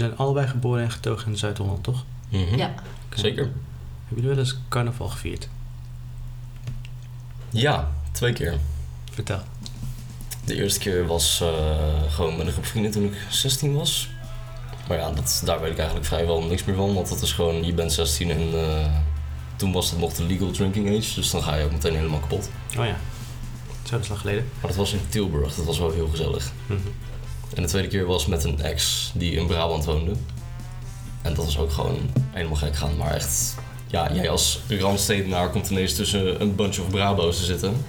[0.00, 2.04] zijn allebei geboren en getogen in Zuid-Holland, toch?
[2.28, 2.56] Mhm.
[2.56, 2.74] Ja.
[3.14, 3.42] Zeker.
[3.44, 5.48] Hebben jullie wel eens carnaval gevierd?
[7.50, 8.58] Ja, twee keer.
[9.12, 9.40] Vertel.
[10.44, 11.48] De eerste keer was eh,
[12.08, 14.10] gewoon met een groep vrienden toen ik 16 was.
[14.88, 16.94] Maar ja, dat, daar weet ik eigenlijk vrijwel niks meer van.
[16.94, 18.94] Want dat is gewoon, je bent 16 en eh,
[19.56, 21.14] toen was het nog de legal drinking age.
[21.14, 22.50] Dus dan ga je ook meteen helemaal kapot.
[22.78, 22.96] Oh ja.
[23.82, 24.44] Zo, dat is lang geleden.
[24.60, 26.52] Maar dat was in Tilburg, dat was wel heel gezellig.
[26.66, 26.78] Mhm.
[27.54, 30.12] En de tweede keer was met een ex die in Brabant woonde.
[31.22, 31.98] En dat was ook gewoon
[32.30, 32.96] helemaal gek gaan.
[32.96, 33.54] Maar echt,
[33.86, 37.84] ja, jij als Randstedenaar komt ineens tussen een bunch of Brabo's te zitten.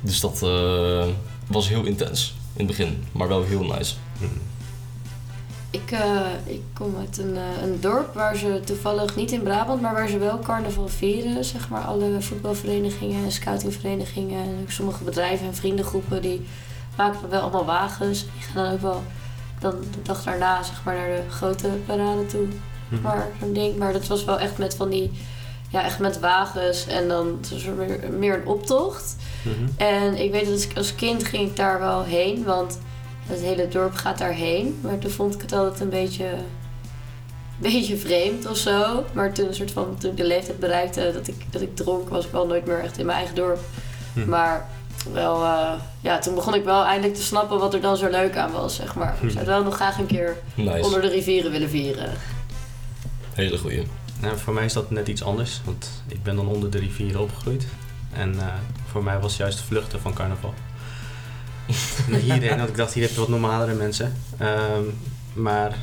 [0.00, 1.06] Dus dat eh,
[1.46, 3.94] was heel intens in het begin, maar wel heel nice.
[4.18, 4.30] Mhm.
[5.70, 9.80] Ik, eh, ik kom uit een, eh, een dorp waar ze toevallig niet in Brabant,
[9.80, 11.44] maar waar ze wel carnaval vieren.
[11.44, 16.46] Zeg maar alle voetbalverenigingen en scoutingverenigingen en sommige bedrijven en vriendengroepen die
[17.00, 18.20] maken dan wel allemaal wagens.
[18.20, 19.02] Die gaan dan ook wel
[19.60, 22.48] dan de dag daarna zeg maar naar de grote parade toe.
[22.88, 23.02] Mhm.
[23.02, 23.76] Maar zo'n ding.
[23.76, 25.12] Maar dat was wel echt met van die,
[25.68, 27.40] ja echt met wagens en dan
[27.76, 29.16] meer, meer een optocht.
[29.42, 29.68] Mhm.
[29.76, 32.78] En ik weet dat als, als kind ging ik daar wel heen, want
[33.26, 34.78] het hele dorp gaat daarheen.
[34.82, 39.04] Maar toen vond ik het altijd een beetje, een beetje vreemd of zo.
[39.12, 42.08] Maar toen, een soort van, toen ik de leeftijd bereikte dat ik, dat ik dronk,
[42.08, 43.60] was ik wel nooit meer echt in mijn eigen dorp.
[44.12, 44.28] Hm.
[44.28, 44.68] Maar
[45.12, 48.36] wel, eh, ja, toen begon ik wel eindelijk te snappen wat er dan zo leuk
[48.36, 49.12] aan was, zeg maar.
[49.20, 50.84] Ik zou het wel nog graag een keer Nice.
[50.84, 52.10] onder de rivieren willen vieren.
[53.32, 53.86] Hele goeie.
[54.20, 57.20] Nou, voor mij is dat net iets anders, want ik ben dan onder de rivieren
[57.20, 57.66] opgegroeid.
[58.12, 58.46] En eh,
[58.90, 60.54] voor mij was juist vluchten van carnaval.
[62.22, 64.16] Hierheen, want ik dacht, hier heb je wat normalere mensen.
[64.38, 64.82] Ehm,
[65.32, 65.74] maar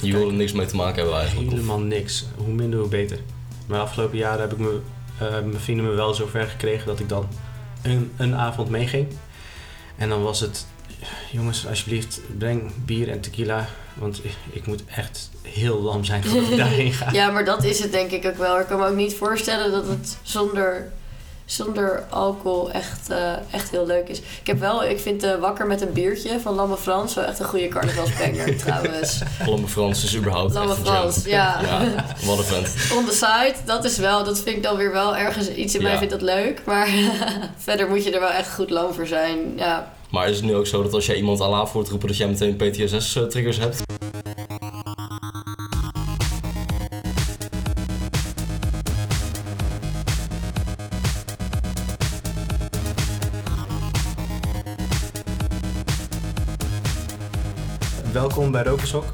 [0.00, 1.46] Je wilde niks mee te maken hebben eigenlijk.
[1.46, 2.24] of- helemaal niks.
[2.36, 3.18] Hoe minder, hoe beter.
[3.66, 4.80] Maar de afgelopen jaren heb ik me,
[5.18, 7.28] eh, mijn vrienden me wel zo ver gekregen dat ik dan
[7.88, 9.06] een, een avond meeging.
[9.96, 10.66] En dan was het,
[11.30, 13.68] jongens, alsjeblieft, breng bier en tequila.
[13.94, 17.12] Want ik, ik moet echt heel lam zijn voordat ik daarheen ga.
[17.12, 18.60] Ja, maar dat is het denk ik ook wel.
[18.60, 20.92] Ik kan me ook niet voorstellen dat het zonder,
[21.46, 24.18] zonder alcohol echt, eh, echt heel leuk is.
[24.18, 27.38] Ik heb wel, ik vind eh, Wakker met een biertje van Lamme Frans wel echt
[27.38, 29.20] een goede carnavalsbanger trouwens.
[29.46, 30.74] Lamme Frans is überhaupt Lamme.
[30.74, 31.60] Frans, ja.
[31.62, 32.74] Ja, wat een vent.
[32.98, 35.82] On the side, dat is wel, dat vind ik dan weer wel ergens iets in
[35.82, 35.98] mij Ja.
[35.98, 36.62] vindt dat leuk.
[36.64, 36.88] Maar
[37.56, 39.38] verder moet je er wel echt goed lam voor zijn.
[39.56, 42.16] Ja, Maar is het nu ook zo dat als jij iemand ala hoort roepen dat
[42.16, 43.85] jij meteen PTSS-triggers hebt?
[58.36, 59.04] Welkom bij Rokersok,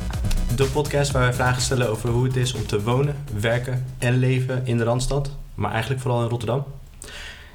[0.57, 4.19] de podcast waar wij vragen stellen over hoe het is om te wonen, werken en
[4.19, 6.65] leven in de Randstad, maar eigenlijk vooral in Rotterdam.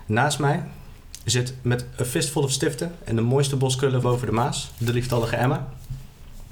[0.05, 0.63] Naast mij
[1.25, 5.35] zit met een fistful of stiften en de mooiste boskrullen boven de Maas, de lieftallige
[5.35, 5.67] Emma.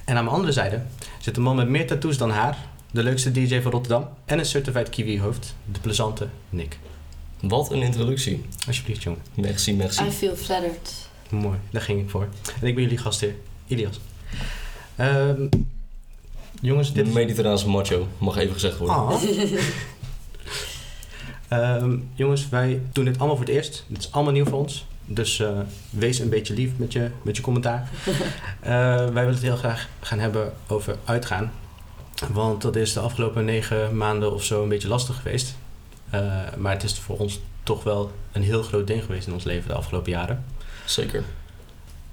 [0.04, 0.82] En aan mijn andere zijde
[1.20, 2.58] zit een man met meer tattoos dan haar,
[2.90, 6.78] de leukste DJ van Rotterdam en een certified kiwi-hoofd, de plezante Nick.
[7.40, 8.44] Wat een introductie.
[8.66, 9.20] Alsjeblieft, jongen.
[9.34, 10.04] Merci, merci.
[10.04, 11.08] I feel flattered.
[11.30, 12.28] Mooi, daar ging ik voor.
[12.60, 13.34] En ik ben jullie gastheer,
[13.66, 14.00] Ilias.
[14.96, 15.46] Ehm,
[16.60, 17.12] jongens, De dit is...
[17.12, 18.96] mediterraanse macho, mag even gezegd worden.
[18.96, 19.22] Ah.
[21.48, 23.84] Ehm, jongens, wij doen dit allemaal voor het eerst.
[23.86, 24.86] Dit is allemaal nieuw voor ons.
[25.04, 25.58] Dus eh,
[25.90, 27.88] wees een beetje lief met je, met je commentaar.
[28.60, 31.52] Eh, wij willen het heel graag gaan hebben over uitgaan.
[32.32, 35.56] Want dat is de afgelopen negen maanden of zo een beetje lastig geweest.
[36.10, 36.20] Eh,
[36.56, 39.68] maar het is voor ons toch wel een heel groot ding geweest in ons leven
[39.68, 40.44] de afgelopen jaren.
[40.84, 41.24] Zeker.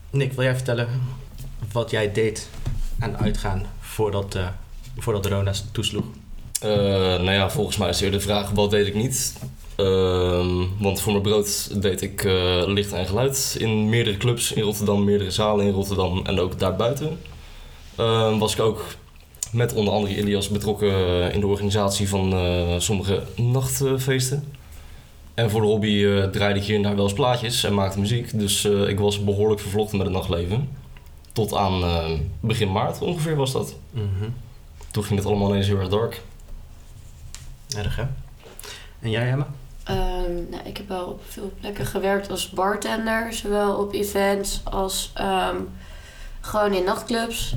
[0.09, 0.88] Nick, wil jij vertellen
[1.72, 2.50] wat jij deed
[3.00, 4.47] aan uitgaan voordat, eh
[4.97, 6.06] voordat Rona toesloeg?
[6.59, 9.34] Eh, nou ja, volgens mij is eerder de vraag, wat deed ik niet?
[9.75, 14.63] Ehm, want voor mijn brood deed ik eh, licht en geluid in meerdere clubs in
[14.63, 17.19] Rotterdam, meerdere zalen in Rotterdam en ook daarbuiten.
[17.95, 18.85] Ehm, was ik ook
[19.51, 22.34] met onder andere Ilias betrokken in de organisatie van
[22.81, 24.53] sommige nachtfeesten.
[25.34, 28.40] En voor de hobby draaide ik hier en daar wel eens plaatjes en maakte muziek.
[28.40, 30.69] Dus ik was behoorlijk vervlochten met het nachtleven.
[31.33, 33.75] Tot aan eh, begin maart ongeveer was dat.
[34.91, 36.21] Toen ging het allemaal ineens heel erg dark.
[37.75, 38.03] Erg, hè?
[39.00, 39.47] En jij, Emma?
[39.83, 45.12] Ehm, nou, ik heb wel op veel plekken gewerkt als bartender, zowel op events als
[45.13, 45.57] ehm,
[46.41, 47.56] gewoon in nachtclubs.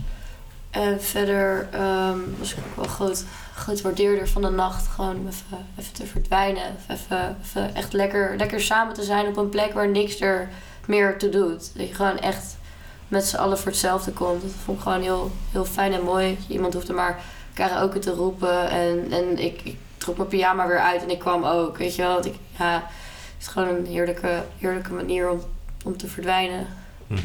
[0.70, 3.25] En verder ehm, was ik ook wel groot,
[3.55, 4.87] groot waardeerder van de nacht.
[4.87, 6.76] Gewoon even, even te verdwijnen.
[6.76, 10.49] Of even, even echt lekker, lekker samen te zijn op een plek waar niks er
[10.87, 11.76] meer toe doet.
[11.76, 12.56] Dat je gewoon echt
[13.08, 14.43] met z'n allen voor hetzelfde komt.
[14.43, 16.38] Dat vond ik gewoon heel, heel fijn en mooi.
[16.49, 17.19] Iemand hoefde maar
[17.53, 18.70] karaoke te roepen.
[18.70, 21.79] En, en ik, ik trok mijn pyjama weer uit en ik kwam ook.
[21.79, 25.41] Weet je wel, Want ik, ja, het is gewoon een heerlijke, heerlijke manier om,
[25.85, 26.67] om te verdwijnen.
[27.06, 27.20] Mhm.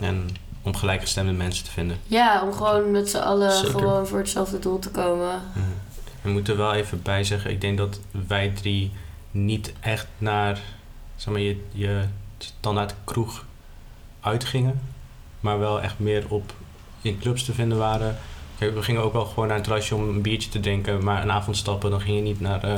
[0.00, 0.28] En
[0.62, 1.96] om gelijkgestemde mensen te vinden.
[2.06, 3.70] Ja, om gewoon met z'n allen Zeker.
[3.70, 5.42] gewoon voor hetzelfde doel te komen.
[5.54, 5.66] Mhm.
[6.22, 8.92] We moeten er wel even bij zeggen, ik denk dat wij drie
[9.30, 10.60] niet echt naar
[11.16, 12.04] zeg maar, je, je
[12.38, 13.44] standaard kroeg
[14.26, 14.80] uitgingen.
[15.40, 16.52] Maar wel echt meer op
[17.02, 18.16] in clubs te vinden waren.
[18.58, 21.04] Kijk, we gingen ook wel gewoon naar een terrasje om een biertje te drinken.
[21.04, 22.72] Maar een avond stappen, dan ging je niet naar eh,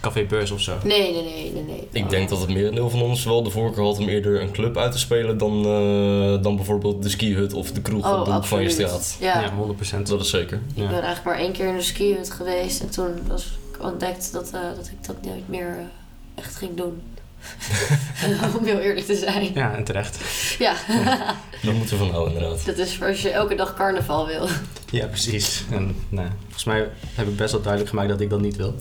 [0.00, 0.76] Café Beurs of zo.
[0.84, 1.62] Nee, nee, nee, nee.
[1.62, 1.88] nee.
[1.92, 4.76] Ik denk dat het merendeel van ons wel de voorkeur had om eerder een club
[4.76, 8.32] uit te spelen dan, eh, dan bijvoorbeeld de skihut of de kroeg Oh, op de
[8.32, 9.16] hoek van je straat.
[9.20, 10.06] Ja, Ja, 100%.
[10.08, 10.56] Dat is zeker.
[10.56, 10.82] ik Ja.
[10.82, 12.80] ben eigenlijk maar één keer in de skihut geweest.
[12.80, 15.76] En toen was ik ontdekt dat, eh, dat ik dat nooit meer
[16.34, 17.00] echt ging doen.
[18.58, 19.50] om heel eerlijk te zijn.
[19.54, 20.18] Ja, en terecht.
[20.58, 20.74] Ja,
[21.62, 22.64] Daar moeten we van houden inderdaad.
[22.66, 24.48] dat is voor als je elke dag carnaval wil.
[24.90, 25.64] Ja, precies.
[25.70, 28.74] En, nou, volgens mij heb ik best wel duidelijk gemaakt dat ik dat niet wil.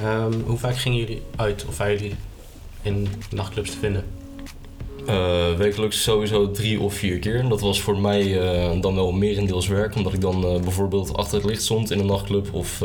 [0.00, 2.16] Ehm, hoe vaak gingen jullie uit of waren jullie
[2.82, 4.04] in nachtclubs te vinden?
[5.06, 7.38] Eh, wekelijks sowieso drie of vier keer.
[7.38, 11.16] En Dat was voor mij eh, dan wel merendeels werk, omdat ik dan eh, bijvoorbeeld
[11.16, 12.80] achter het licht stond in een nachtclub of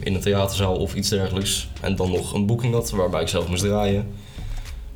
[0.00, 1.68] in een theaterzaal of iets dergelijks.
[1.80, 4.10] En dan nog een boeking had waarbij ik zelf moest draaien.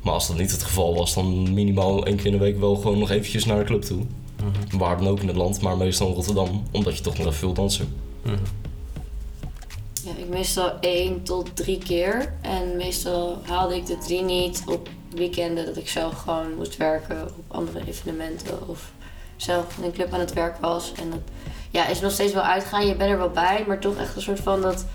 [0.01, 2.75] Maar als dat niet het geval was, dan minimaal één keer in de week wel
[2.75, 4.01] gewoon nog eventjes naar de club toe.
[4.43, 4.77] Mhm.
[4.77, 7.41] Waar dan ook in het land, maar meestal in Rotterdam, omdat je toch nog even
[7.41, 7.87] wil dansen.
[8.21, 8.35] Mhm.
[10.03, 12.33] Ja, ik meestal één tot drie keer.
[12.41, 17.23] En meestal haalde ik de drie niet op weekenden dat ik zelf gewoon moest werken
[17.23, 18.67] op andere evenementen.
[18.67, 18.91] Of
[19.35, 20.91] zelf in een club aan het werk was.
[20.93, 21.19] En dat
[21.69, 22.87] ja, is nog steeds wel uitgaan.
[22.87, 24.85] Je bent er wel bij, maar toch echt een soort van dat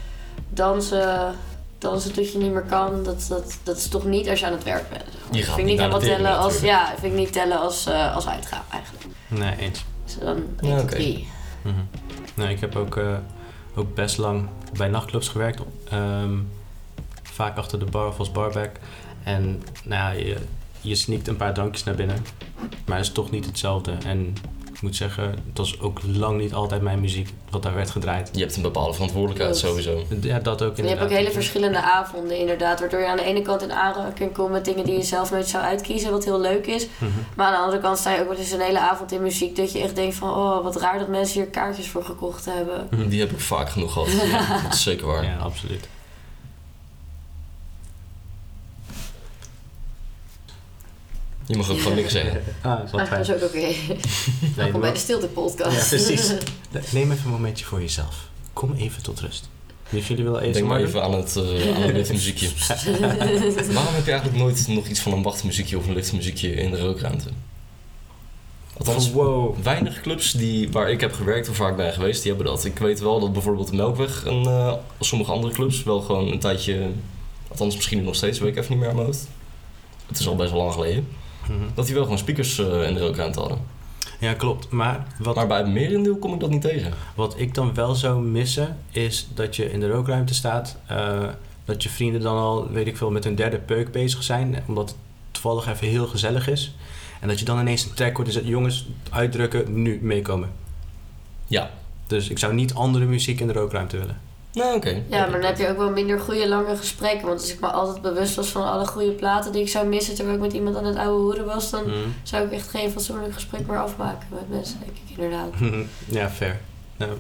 [0.48, 1.34] dansen,
[1.78, 3.02] dansen tot je niet meer kan.
[3.02, 5.04] Dat, dat, dat is toch niet als je aan het werk bent.
[5.30, 7.86] Je gaat vind niet ik niet helemaal tellen als, ja, vind ik niet tellen als,
[7.86, 9.04] eh, als uitgaan eigenlijk.
[9.28, 9.84] Nee, eens.
[10.04, 11.28] Dus dan één Ja, drie.
[11.62, 11.74] Mhm.
[12.34, 13.16] Nee, ik heb ook, eh,
[13.74, 15.60] ook best lang bij nachtclubs gewerkt.
[15.88, 16.36] Ehm,
[17.22, 18.70] vaak achter de bar of als barback.
[19.28, 20.36] En nou ja, je,
[20.80, 22.24] je sneakt een paar drankjes naar binnen.
[22.86, 23.92] Maar het is toch niet hetzelfde.
[24.04, 24.34] En
[24.72, 28.30] ik moet zeggen, het was ook lang niet altijd mijn muziek wat daar werd gedraaid.
[28.32, 29.84] Je hebt een bepaalde verantwoordelijkheid Klopt.
[29.84, 30.04] sowieso.
[30.20, 32.80] Ja, dat ook En je hebt ook hele verschillende avonden inderdaad.
[32.80, 35.48] Waardoor je aan de ene kant in aanraking komt met dingen die je zelf nooit
[35.48, 36.10] zou uitkiezen.
[36.10, 36.86] Wat heel leuk is.
[36.98, 37.10] Mhm.
[37.36, 39.56] Maar aan de andere kant sta je ook wel eens een hele avond in muziek.
[39.56, 42.88] Dat je echt denkt van oh wat raar dat mensen hier kaartjes voor gekocht hebben.
[42.90, 43.08] Mhm.
[43.08, 44.08] Die heb ik vaak genoeg gehad.
[44.30, 45.24] Ja, dat is zeker waar.
[45.24, 45.88] Ja, absoluut.
[51.48, 52.42] Je mag ook gewoon niks zeggen.
[52.62, 53.56] Ah, Maar dat is ook oké.
[53.56, 53.74] Nee,
[54.54, 55.76] Welkom bij maar- de stilte podcast.
[55.90, 56.32] Ja, precies.
[56.92, 58.28] Neem even een momentje voor jezelf.
[58.52, 59.48] Kom even tot rust.
[59.88, 62.48] Wie van jullie willen Denk ASMR maar even aan het, eh aan het lichtmuziekje.
[63.74, 66.80] Waarom heb je eigenlijk nooit nog iets van een wachtmuziekje of een lichtmuziekje in de
[66.80, 67.28] rookruimte?
[68.76, 69.56] Althans, Wow.
[69.62, 72.64] weinig clubs die, waar ik heb gewerkt of waar ik ben geweest, die hebben dat.
[72.64, 76.38] Ik weet wel dat bijvoorbeeld de Melkweg en eh, sommige andere clubs wel gewoon een
[76.38, 76.88] tijdje,
[77.48, 79.28] althans misschien nog steeds, weet ik even niet meer aan mijn hoofd.
[80.06, 81.08] Het is al best wel lang geleden.
[81.48, 81.58] Mhm.
[81.74, 83.58] Dat die wel gewoon speakers eh, in de rookruimte hadden.
[84.20, 84.70] Ja, klopt.
[84.70, 86.92] Maar wat, Maar bij het merendeel kom ik dat niet tegen.
[87.14, 90.76] wat ik dan wel zou missen, is dat je in de rookruimte staat.
[90.86, 91.24] eh,
[91.64, 94.62] dat je vrienden dan al, weet ik veel, met hun derde peuk bezig zijn.
[94.66, 94.98] Omdat het
[95.30, 96.74] toevallig even heel gezellig is.
[97.20, 100.50] En dat je dan ineens een track hoort en zegt, jongens, uitdrukken, nu meekomen.
[101.46, 101.70] Ja.
[102.06, 104.20] Dus ik zou niet andere muziek in de rookruimte willen.
[104.52, 105.02] Nou, oké.
[105.08, 107.26] Ja, maar dan heb je ook wel minder goede lange gesprekken.
[107.26, 110.14] Want als ik me altijd bewust was van alle goede platen die ik zou missen
[110.14, 111.96] terwijl ik met iemand aan het oude hoeren was, dan Mhm.
[112.22, 115.48] zou ik echt geen fatsoenlijk gesprek meer afmaken met mensen, denk ik inderdaad.
[116.20, 116.60] ja, fair.
[116.96, 117.12] Nou,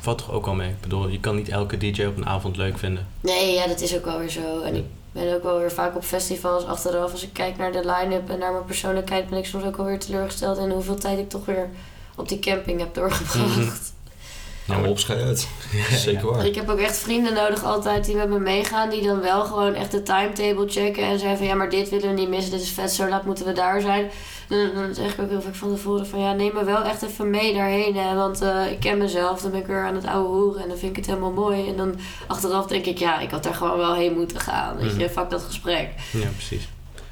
[0.00, 0.68] valt toch ook al mee.
[0.68, 3.06] Ik bedoel, je kan niet elke DJ op een avond leuk vinden.
[3.20, 4.60] Nee, ja, dat is ook wel weer zo.
[4.60, 7.12] En ik ben ook wel weer vaak op festivals achteraf.
[7.12, 9.86] Als ik kijk naar de line-up en naar mijn persoonlijkheid, ben ik soms ook wel
[9.86, 11.68] weer teleurgesteld in hoeveel tijd ik toch weer
[12.16, 13.92] op die camping heb doorgebracht.
[14.64, 15.48] Nou, op schei uit.
[15.92, 16.46] Zeker waar.
[16.46, 19.74] Ik heb ook echt vrienden nodig altijd die met me meegaan, die dan wel gewoon
[19.74, 22.60] echt de timetable checken en zeggen van ja, maar dit willen we niet missen, dit
[22.60, 24.10] is vet, zo laat moeten we daar zijn.
[24.48, 27.02] Dan, dan zeg ik ook heel vaak van tevoren van ja, neem me wel echt
[27.02, 30.06] even mee daarheen, hè, want eh, ik ken mezelf, dan ben ik weer aan het
[30.06, 31.68] oude hoeren en dan vind ik het helemaal mooi.
[31.68, 31.94] En dan
[32.26, 35.08] achteraf denk ik ja, ik had daar gewoon wel heen moeten gaan, weet je, Mhm.
[35.12, 35.88] fuck dat gesprek.
[36.10, 36.68] Ja, precies.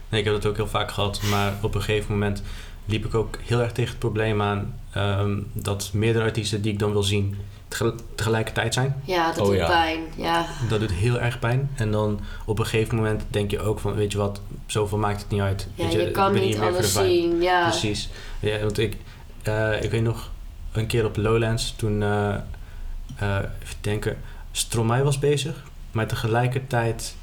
[0.08, 2.42] Nee, ik heb dat ook heel vaak gehad, maar op een gegeven moment
[2.90, 6.78] liep ik ook heel erg tegen het probleem aan ehm, dat meerdere artiesten die ik
[6.78, 7.36] dan wil zien
[7.68, 9.02] tegel- tegelijkertijd zijn.
[9.04, 9.66] Ja, dat Oh, doet ja.
[9.66, 10.46] pijn, ja.
[10.68, 11.70] Dat doet heel erg pijn.
[11.74, 15.20] En dan op een gegeven moment denk je ook van, weet je wat, zoveel maakt
[15.20, 15.68] het niet uit.
[15.74, 17.68] Ja, Weet je, ik kan ben niet alles zien, ja.
[17.68, 18.08] Precies.
[18.40, 18.96] Ja, want ik,
[19.42, 20.30] eh, ik weet nog
[20.72, 22.34] een keer op Lowlands, toen, eh,
[23.16, 24.16] eh, even denken,
[24.52, 25.62] Stromae was bezig.
[25.92, 27.16] Maar tegelijkertijd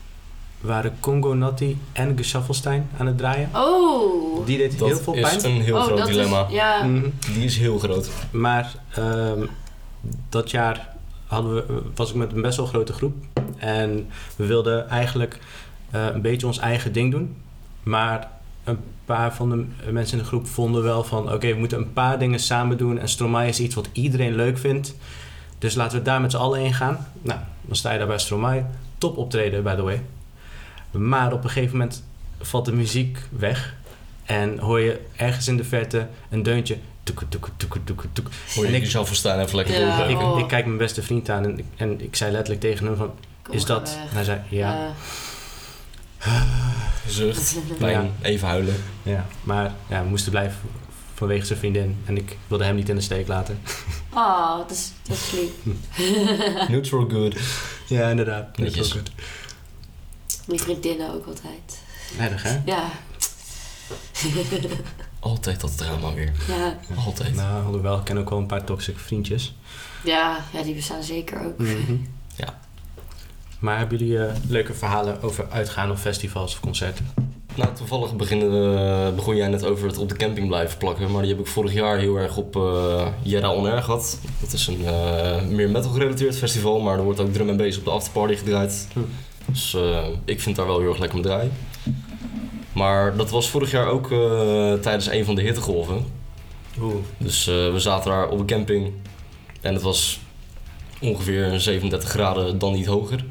[0.62, 3.50] waren Congo Natty en Gesaffelstein aan het draaien.
[3.56, 4.46] Oh!
[4.46, 5.46] Die deed Dat heel veel is pijn.
[5.46, 6.46] een heel oh, groot dat dilemma.
[6.48, 7.10] Is, ja, Mhm.
[7.34, 8.10] Die is heel groot.
[8.32, 9.46] Maar ehm,
[10.30, 10.96] dat jaar
[11.28, 13.16] hadden we, was ik met een best wel grote groep.
[13.58, 15.40] En we wilden eigenlijk
[15.92, 17.36] eh, een beetje ons eigen ding doen.
[17.84, 18.30] Maar
[18.64, 21.34] een paar van de mensen in de groep vonden wel van...
[21.34, 23.00] oké, we moeten een paar dingen samen doen...
[23.00, 24.96] en Stromae is iets wat iedereen leuk vindt.
[25.60, 27.08] Dus laten we daar met z'n allen heen gaan.
[27.22, 28.66] Nou, dan sta je daar bij Stromae.
[28.98, 30.02] Top optreden, by the way.
[30.92, 32.04] Maar op een gegeven moment
[32.42, 33.76] valt de muziek weg...
[34.26, 36.78] en hoor je ergens in de verte een deuntje...
[37.04, 38.30] Toek, toek, toek, toek, toek.
[38.56, 40.04] Hoor je En ik- jezelf verstaan even lekker Ja.
[40.06, 40.40] Ik, Oh.
[40.40, 43.12] ik kijk mijn beste vriend aan en, ik- en ik zei letterlijk tegen hem van...
[43.42, 43.90] Kom is dat...
[43.90, 44.10] weg.
[44.10, 44.94] En hij zei, ja.
[47.08, 48.10] Zucht, pijn, Ja.
[48.28, 48.76] even huilen.
[49.04, 50.60] Ja, maar ja, we moesten blijven
[51.14, 51.98] vanwege zijn vriendin.
[52.06, 53.60] En ik wilde hem niet in de steek laten.
[54.14, 55.76] Ah, dat is, dat is lief.
[56.70, 57.36] Neutral good.
[57.88, 58.58] Ja, inderdaad.
[58.58, 58.86] Netjes.
[58.88, 59.12] ook goed.
[60.48, 61.80] Mijn vriendinnen ook altijd.
[62.20, 62.60] Erg, hè?
[62.66, 62.90] Ja,
[65.20, 66.32] Altijd dat drama weer.
[66.48, 67.36] ja, Altijd.
[67.36, 69.56] Nou, alhoewel, ik ken ook wel een paar toxic vriendjes.
[70.04, 71.56] ja, ja, die bestaan zeker ook.
[72.36, 72.60] Ja.
[73.60, 77.08] Maar hebben jullie eh, leuke verhalen over uitgaan of festivals of concerten?
[77.56, 81.12] Nou, toevallig beginnen, eh, begon jij net over het op de camping blijven plakken.
[81.12, 84.20] Maar die heb ik vorig jaar heel erg op eh Jera On Air gehad.
[84.42, 86.80] Dat is een eh, meer metal gerelateerd festival.
[86.80, 88.88] Maar er wordt ook drum en bass op de afterparty gedraaid.
[88.94, 89.00] Hm.
[89.48, 91.52] Dus eh, ik vind daar wel heel erg lekker mee draaien.
[92.74, 96.06] Maar dat was vorig jaar ook eh, tijdens een van de hittegolven.
[96.82, 96.96] Oeh.
[97.18, 98.92] Dus eh, we zaten daar op een camping.
[99.62, 100.20] En het was
[101.02, 103.26] ongeveer 37 graden, dan niet hoger.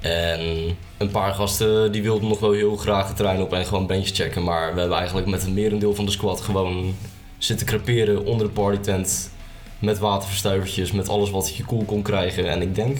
[0.00, 3.86] En een paar gasten die wilden nog wel heel graag het terrein op en gewoon
[3.86, 4.44] bandjes checken.
[4.44, 6.94] Maar we hebben eigenlijk met een merendeel van de squad gewoon
[7.38, 9.30] zitten creperen onder de partytent.
[9.78, 12.50] Met waterverstuivertjes, met alles wat je koel kon krijgen.
[12.50, 12.98] En ik denk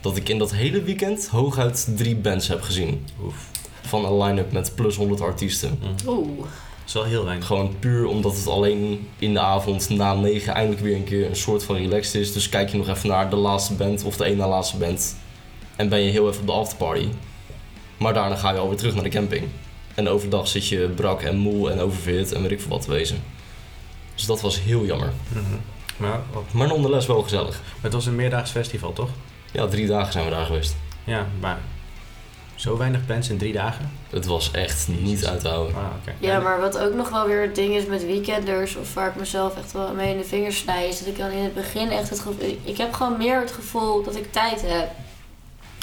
[0.00, 3.04] dat ik in dat hele weekend hooguit drie bands heb gezien.
[3.22, 3.36] Oef.
[3.82, 5.78] Van een line-up met plus 100 artiesten.
[6.06, 6.38] Oeh.
[6.38, 6.46] Dat
[6.86, 7.46] is wel heel weinig.
[7.46, 11.36] Gewoon puur omdat het alleen in de avond na negen eindelijk weer een keer een
[11.36, 12.32] soort van relaxed is.
[12.32, 15.16] Dus kijk je nog even naar de laatste band of de één na laatste band.
[15.76, 17.08] En ben je heel even op de afterparty.
[17.96, 19.44] Maar daarna ga je alweer terug naar de camping.
[19.94, 22.90] En overdag zit je brak en moe en oververhit en weet ik veel wat te
[22.90, 23.22] wezen.
[24.14, 25.12] Dus dat was heel jammer.
[25.28, 25.42] Mhm.
[25.96, 27.60] Maar Maar nonetheless wel gezellig.
[27.80, 29.08] het was een meerdaags festival, toch?
[29.52, 30.76] Ja, drie dagen zijn we daar geweest.
[31.04, 31.58] Ja, maar
[32.54, 33.90] zo weinig bands in drie dagen?
[34.10, 35.74] Het was echt niet uit te houden.
[35.76, 35.82] Ah.
[36.18, 39.16] Ja, maar wat ook nog wel weer het ding is met weekenders, of waar ik
[39.16, 41.90] mezelf echt wel mee in de vingers snij, is dat ik dan in het begin
[41.90, 42.58] echt het gevoel.
[42.64, 44.88] Ik heb gewoon meer het gevoel dat ik tijd heb.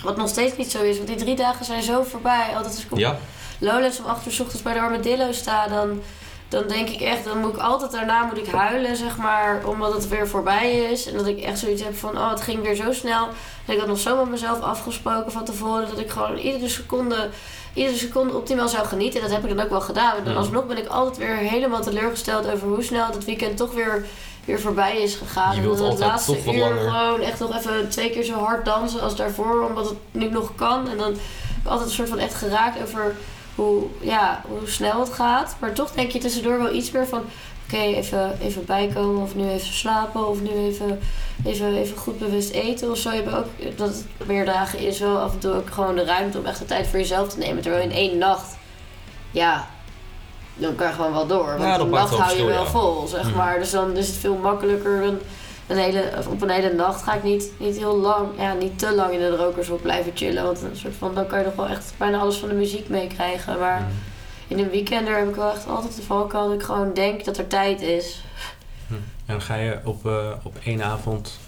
[0.04, 2.48] Wat nog steeds niet zo is, want die drie dagen zijn zo voorbij.
[2.56, 3.18] Altijd als ik op Ja,
[3.60, 6.02] Lowlands om 8 uur 's ochtends bij de Armadillo sta, dan,
[6.48, 9.94] dan denk ik echt, dan moet ik altijd daarna moet ik huilen, zeg maar, omdat
[9.94, 11.08] het weer voorbij is.
[11.08, 13.28] En dat ik echt zoiets heb van, oh, het ging weer zo snel.
[13.66, 17.30] En ik had nog zo met mezelf afgesproken van tevoren dat ik gewoon iedere seconde,
[17.74, 19.22] iedere seconde optimaal zou genieten.
[19.22, 20.18] En dat heb ik dan ook wel gedaan.
[20.18, 23.74] En dan alsnog ben ik altijd weer helemaal teleurgesteld over hoe snel het weekend toch
[23.74, 24.06] weer,
[24.46, 25.56] weer voorbij is gegaan.
[25.56, 26.92] Je en dan het laatste uur langer.
[26.92, 30.56] gewoon echt nog even twee keer zo hard dansen als daarvoor, omdat het nu nog
[30.56, 30.90] kan.
[30.90, 33.16] En dan heb ik altijd een soort van echt geraakt over
[33.56, 35.56] hoe, ja, hoe snel het gaat.
[35.60, 37.22] Maar toch denk je tussendoor wel iets meer van...
[37.68, 41.00] Oké, even, even bijkomen of nu even slapen of nu even,
[41.46, 43.12] even, even goed bewust eten of zo.
[43.12, 46.04] Je hebt ook dat het meer dagen is wel af en toe ook gewoon de
[46.04, 47.62] ruimte om echt de tijd voor jezelf te nemen.
[47.62, 48.56] Terwijl in één nacht,
[49.32, 49.68] ja,
[50.56, 51.46] dan kan je gewoon wel door.
[51.46, 52.70] Want Ja, een nacht hou je wel ja.
[52.70, 53.38] vol, zeg Mhm.
[53.38, 53.60] maar.
[53.60, 55.18] Dus dan is het veel makkelijker dan
[55.68, 58.96] een hele, op een hele nacht ga ik niet, niet heel lang, ja, niet te
[58.96, 60.44] lang in de rokers op blijven chillen.
[60.44, 62.90] Want een soort van, dan kan je nog wel echt bijna alles van de muziek
[62.90, 63.60] meekrijgen.
[63.60, 63.90] Maar Mhm.
[64.48, 67.38] in een weekender heb ik wel echt altijd de valkuil dat ik gewoon denk dat
[67.38, 68.24] er tijd is.
[69.26, 71.40] En ga je op, eh, op één avond...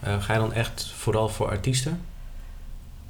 [0.00, 2.00] eh, ga je dan echt vooral voor artiesten?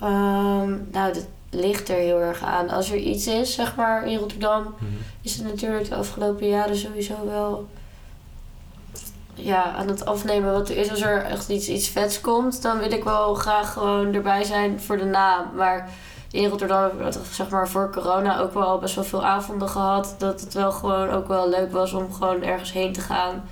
[0.01, 2.69] Ehm, nou, dat ligt er heel erg aan.
[2.71, 4.93] Als er iets is, zeg maar, in Rotterdam, Mhm.
[5.23, 7.69] is het natuurlijk de afgelopen jaren sowieso wel
[9.35, 10.91] ja, aan het afnemen wat er is.
[10.91, 14.81] Als er echt iets, iets vets komt, dan wil ik wel graag gewoon erbij zijn
[14.81, 15.45] voor de naam.
[15.57, 15.89] Maar
[16.31, 20.15] in Rotterdam heb ik zeg maar, voor corona ook wel best wel veel avonden gehad.
[20.19, 23.45] Dat het wel gewoon ook wel leuk was om gewoon ergens heen te gaan.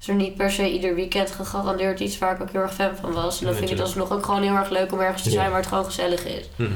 [0.00, 2.96] Is er niet per se ieder weekend gegarandeerd iets waar ik ook heel erg fan
[3.00, 3.38] van was.
[3.40, 5.34] En dan vind ik het alsnog ook gewoon heel erg leuk om ergens te Ja.
[5.34, 6.48] zijn waar het gewoon gezellig is.
[6.56, 6.70] Mhm.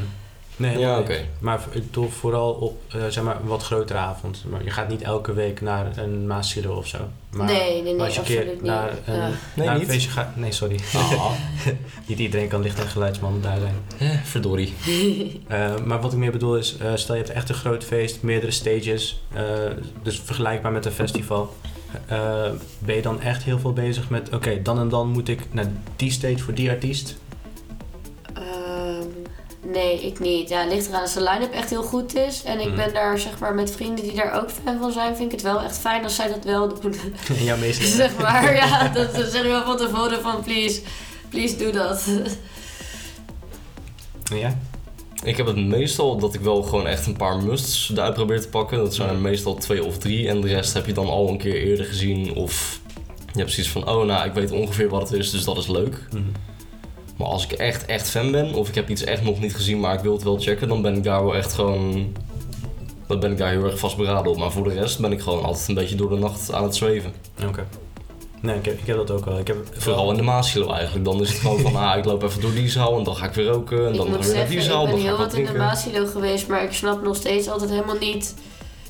[0.56, 1.24] Nee, Ja, maar- oké.
[1.38, 4.44] Maar ik bedoel vooral op eh, zeg maar, een wat grotere avond.
[4.48, 6.98] Maar je gaat niet elke week naar een Maasilo of zo.
[7.30, 8.70] Maar nee, nee, nee, maar als je een keer absoluut niet.
[8.70, 9.32] naar een.
[9.54, 10.36] Nee, naar een feestje gaat...
[10.36, 10.76] Nee, sorry.
[10.94, 11.30] Ah,
[12.06, 13.74] niet iedereen kan licht- en geluidsman daar zijn.
[14.12, 14.74] eh, verdorie.
[15.46, 18.22] Eh, maar wat ik meer bedoel is, eh, stel je hebt echt een groot feest,
[18.22, 19.42] meerdere stages, eh,
[20.02, 21.54] dus vergelijkbaar met een festival.
[22.06, 22.42] Eh,
[22.78, 25.66] ben je dan echt heel veel bezig met, oké, dan en dan moet ik naar
[25.96, 27.16] die stage voor die artiest?
[29.72, 30.48] Nee, ik niet.
[30.48, 32.42] Ja, het ligt eraan als de line-up echt heel goed is.
[32.44, 32.76] En ik Mhm.
[32.76, 35.42] ben daar zeg maar met vrienden die daar ook fan van zijn, vind ik het
[35.52, 36.94] wel echt fijn als zij dat wel doen.
[37.38, 37.86] In jouw meeste...
[38.02, 40.80] zeg maar, ja, dat dat zeg ik wel van tevoren van please,
[41.28, 42.04] please doe dat.
[44.34, 44.58] Ja?
[45.24, 48.48] Ik heb het meestal dat ik wel gewoon echt een paar musts eruit probeer te
[48.48, 48.78] pakken.
[48.78, 50.28] Dat zijn er meestal twee of drie.
[50.28, 52.34] En de rest heb je dan al een keer eerder gezien.
[52.34, 52.80] Of
[53.16, 55.66] je hebt precies van, oh nou, ik weet ongeveer wat het is, dus dat is
[55.66, 56.06] leuk.
[56.12, 56.22] Mhm.
[57.16, 59.80] Maar als ik echt, echt fan ben, of ik heb iets echt nog niet gezien,
[59.80, 62.16] maar ik wil het wel checken, dan ben ik daar wel echt gewoon...
[63.06, 64.38] Dan ben ik daar heel erg vastberaden op.
[64.38, 66.74] Maar voor de rest ben ik gewoon altijd een beetje door de nacht aan het
[66.74, 67.12] zweven.
[67.48, 67.66] Oké.
[68.40, 69.38] Nee, ik heb, ik heb dat ook wel.
[69.38, 71.04] Ik heb Vooral in de Maasilo eigenlijk.
[71.04, 73.26] Dan is het gewoon van, ah, ik loop even door die zaal en dan ga
[73.26, 73.86] ik weer roken.
[73.86, 75.34] En Ik dan moet ga ik weer naar die zeggen, zaal, ik ben heel wat
[75.34, 75.52] in de.
[75.52, 78.34] Masilo geweest, maar ik snap nog steeds altijd helemaal niet.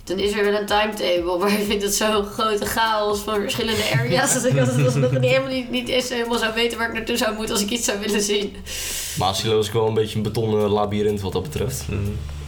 [0.07, 3.83] Dan is er wel een timetable, maar ik vind het zo'n grote chaos van verschillende
[3.99, 4.33] areas.
[4.35, 7.17] dat ik altijd nog niet, helemaal niet, niet eens helemaal zou weten waar ik naartoe
[7.17, 8.57] zou moeten als ik iets zou willen zien.
[9.19, 11.85] Maasilo is wel een beetje een betonnen labyrint wat dat betreft.
[11.89, 12.01] Mhm.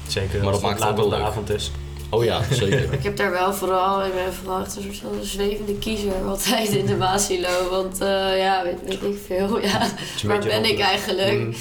[0.07, 1.21] Zeker Maar dat maakt het ook wel leuk.
[1.21, 1.71] avond is.
[2.11, 2.93] Oh ja, zeker.
[2.99, 6.69] Ik heb daar wel vooral, ik ben vooral echt een soort van zwevende kiezer altijd
[6.69, 7.71] in de Masilo.
[7.71, 9.61] Want eh, ja, weet, weet ik veel.
[9.61, 9.89] Ja.
[10.27, 11.39] Waar ben ik eigenlijk?
[11.39, 11.53] Mhm.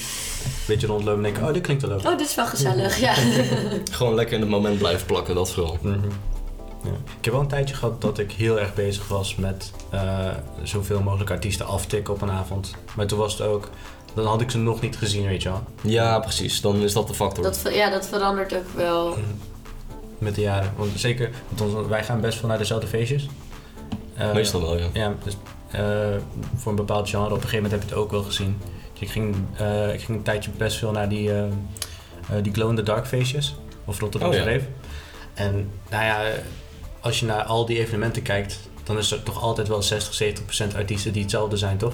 [0.67, 2.05] Beetje rondlopen en denken, oh, dit klinkt wel leuk.
[2.05, 3.13] Oh, dit is wel gezellig, ja.
[3.91, 5.77] Gewoon lekker in het moment blijven plakken, dat vooral.
[5.81, 6.09] Mhm.
[6.83, 6.93] Ja.
[7.17, 10.29] Ik heb wel een tijdje gehad dat ik heel erg bezig was met eh,
[10.63, 12.71] zoveel mogelijk artiesten aftikken op een avond.
[12.95, 13.69] Maar toen was het ook,
[14.13, 15.63] dan had ik ze nog niet gezien, weet je wel.
[15.81, 16.61] Ja, precies.
[16.61, 17.43] Dan is dat de factor.
[17.43, 19.17] Dat, ja, dat verandert ook wel.
[20.17, 20.71] Met de jaren.
[20.75, 23.27] Want zeker, want ons- wij gaan best wel naar dezelfde feestjes.
[24.15, 24.87] Eh, Meestal wel, ja.
[24.93, 25.37] Ja, dus
[25.71, 25.81] eh,
[26.55, 27.25] voor een bepaald genre.
[27.25, 28.57] Op een gegeven moment heb je het ook wel gezien.
[28.93, 31.31] Dus ik, ging, eh, ik ging een tijdje best veel naar die,
[32.41, 33.55] die glow in the dark feestjes.
[33.85, 34.51] Of Rotterdamse Oh, ja.
[34.51, 34.63] Reef.
[35.33, 36.21] En nou ja,
[36.99, 40.43] als je naar al die evenementen kijkt, dan is er toch altijd wel 60, 70
[40.45, 41.93] procent artiesten die hetzelfde zijn, toch?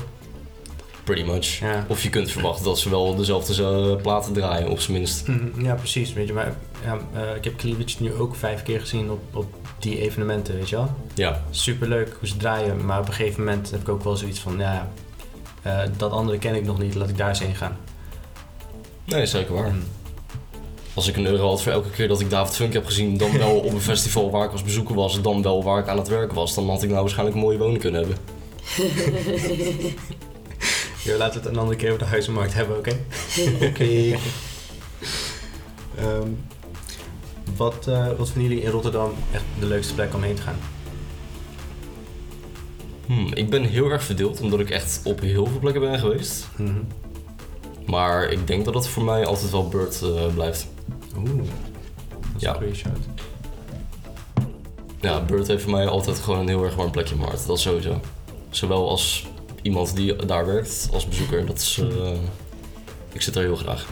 [1.03, 1.59] Pretty much.
[1.59, 1.85] Ja.
[1.87, 5.27] Of je kunt verwachten dat ze wel dezelfde eh, platen draaien, op zijn minst.
[5.27, 6.13] Mhm, Ja, precies.
[6.13, 9.53] Weet je, maar ja, eh, ik heb Cleavage nu ook vijf keer gezien op, op
[9.79, 10.89] die evenementen, weet je wel.
[11.13, 14.39] Ja, Superleuk hoe ze draaien, maar op een gegeven moment heb ik ook wel zoiets
[14.39, 14.91] van, ja,
[15.61, 17.77] eh, dat andere ken ik nog niet, laat ik daar eens heen gaan.
[19.05, 19.67] nee, zeker waar.
[19.67, 19.77] Mhm.
[20.93, 23.37] Als ik een euro had voor elke keer dat ik David Funk heb gezien, dan
[23.45, 26.07] wel op een festival waar ik als bezoeker was, dan wel waar ik aan het
[26.07, 28.17] werken was, dan had ik nou waarschijnlijk een mooie woning kunnen hebben.
[31.03, 32.91] Ja, laten we het een andere keer over de huizenmarkt hebben, oké?
[33.69, 33.83] Oké.
[35.97, 36.27] Ehm,
[37.55, 40.55] wat, eh, wat vinden jullie in Rotterdam echt de leukste plek om heen te gaan?
[43.05, 46.47] Hmm, ik ben heel erg verdeeld, omdat ik echt op heel veel plekken ben geweest.
[46.57, 46.73] Mhm.
[47.85, 50.67] Maar ik denk dat het voor mij altijd wel Bird eh, blijft.
[51.17, 51.45] Oeh, dat
[52.35, 52.49] is Ja.
[52.49, 52.97] een goede shout.
[54.99, 57.47] Ja, Bird heeft voor mij altijd gewoon een heel erg warm plekje in mijn hart.
[57.47, 57.99] Dat sowieso.
[58.49, 59.27] Zowel als
[59.63, 61.45] iemand die daar werkt, als bezoeker.
[61.45, 62.11] Dat is, eh,
[63.11, 63.87] ik zit er heel graag.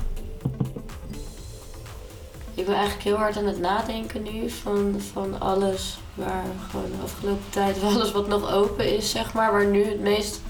[2.54, 7.04] Ik ben eigenlijk heel hard aan het nadenken nu van, van alles waar gewoon de
[7.04, 10.42] afgelopen tijd, van alles wat nog open is, zeg maar, waar nu het meest,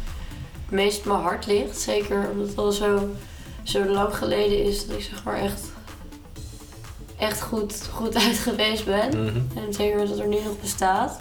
[0.66, 1.80] het meest mijn hart ligt.
[1.80, 3.10] Zeker omdat het al zo,
[3.64, 5.62] zo lang geleden is dat ik zeg maar echt,
[7.18, 9.10] echt goed, goed uit geweest ben.
[9.10, 9.58] Mhm.
[9.66, 11.20] En zeker dat het er nu nog bestaat.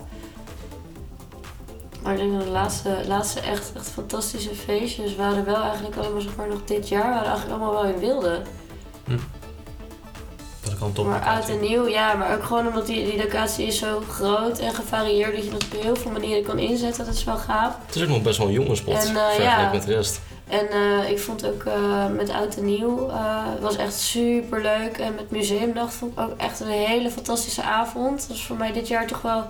[2.02, 6.20] Maar ik denk dat de laatste, laatste echt, echt fantastische feestjes waren wel eigenlijk allemaal
[6.20, 8.42] zeg maar nog dit jaar, waren eigenlijk allemaal wel in wilde.
[10.62, 13.04] Dat ik al een top Maar oud en nieuw, ja, maar ook gewoon omdat die,
[13.04, 16.58] die locatie is zo groot en gevarieerd dat je dat op heel veel manieren kan
[16.58, 17.04] inzetten.
[17.04, 17.76] Dat is wel gaaf.
[17.86, 19.70] Het is ook nog best wel een jonge spot, En, vergeleken ja.
[19.72, 20.20] met de rest.
[20.48, 23.10] En eh, ik vond ook eh, met oud en nieuw,
[23.50, 24.98] het was echt super leuk.
[24.98, 28.28] En met museumdag vond ik ook echt een hele fantastische avond.
[28.28, 29.46] Dat voor mij dit jaar toch wel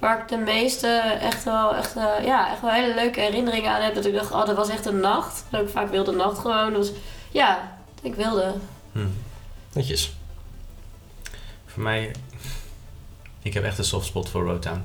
[0.00, 0.86] waar ik de meeste
[1.20, 3.94] echt wel, echt, eh, ja, echt wel hele leuke herinneringen aan heb.
[3.94, 5.44] Dat ik dacht, oh, dat was echt een nacht.
[5.50, 6.72] Dat ik vaak wilde nacht gewoon.
[6.72, 6.90] Was,
[7.30, 8.54] ja, ik wilde.
[8.92, 9.06] Mhm.
[9.72, 10.12] Netjes.
[11.66, 12.10] Voor mij,
[13.42, 14.84] ik heb echt een soft spot voor Roadtown.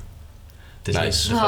[0.83, 1.33] Het is Nice.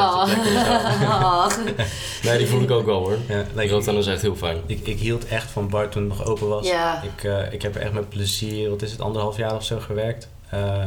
[2.23, 3.17] Nee, die voel ik ook wel hoor.
[3.27, 4.62] Ja, like, Rotterdam is echt heel fijn.
[4.65, 6.67] ik, ik hield echt van bar toen het nog open was.
[6.67, 7.01] Ja.
[7.01, 9.80] Ik, eh, ik heb er echt met plezier, wat is het, anderhalf jaar of zo
[9.80, 10.30] gewerkt.
[10.49, 10.84] Eh,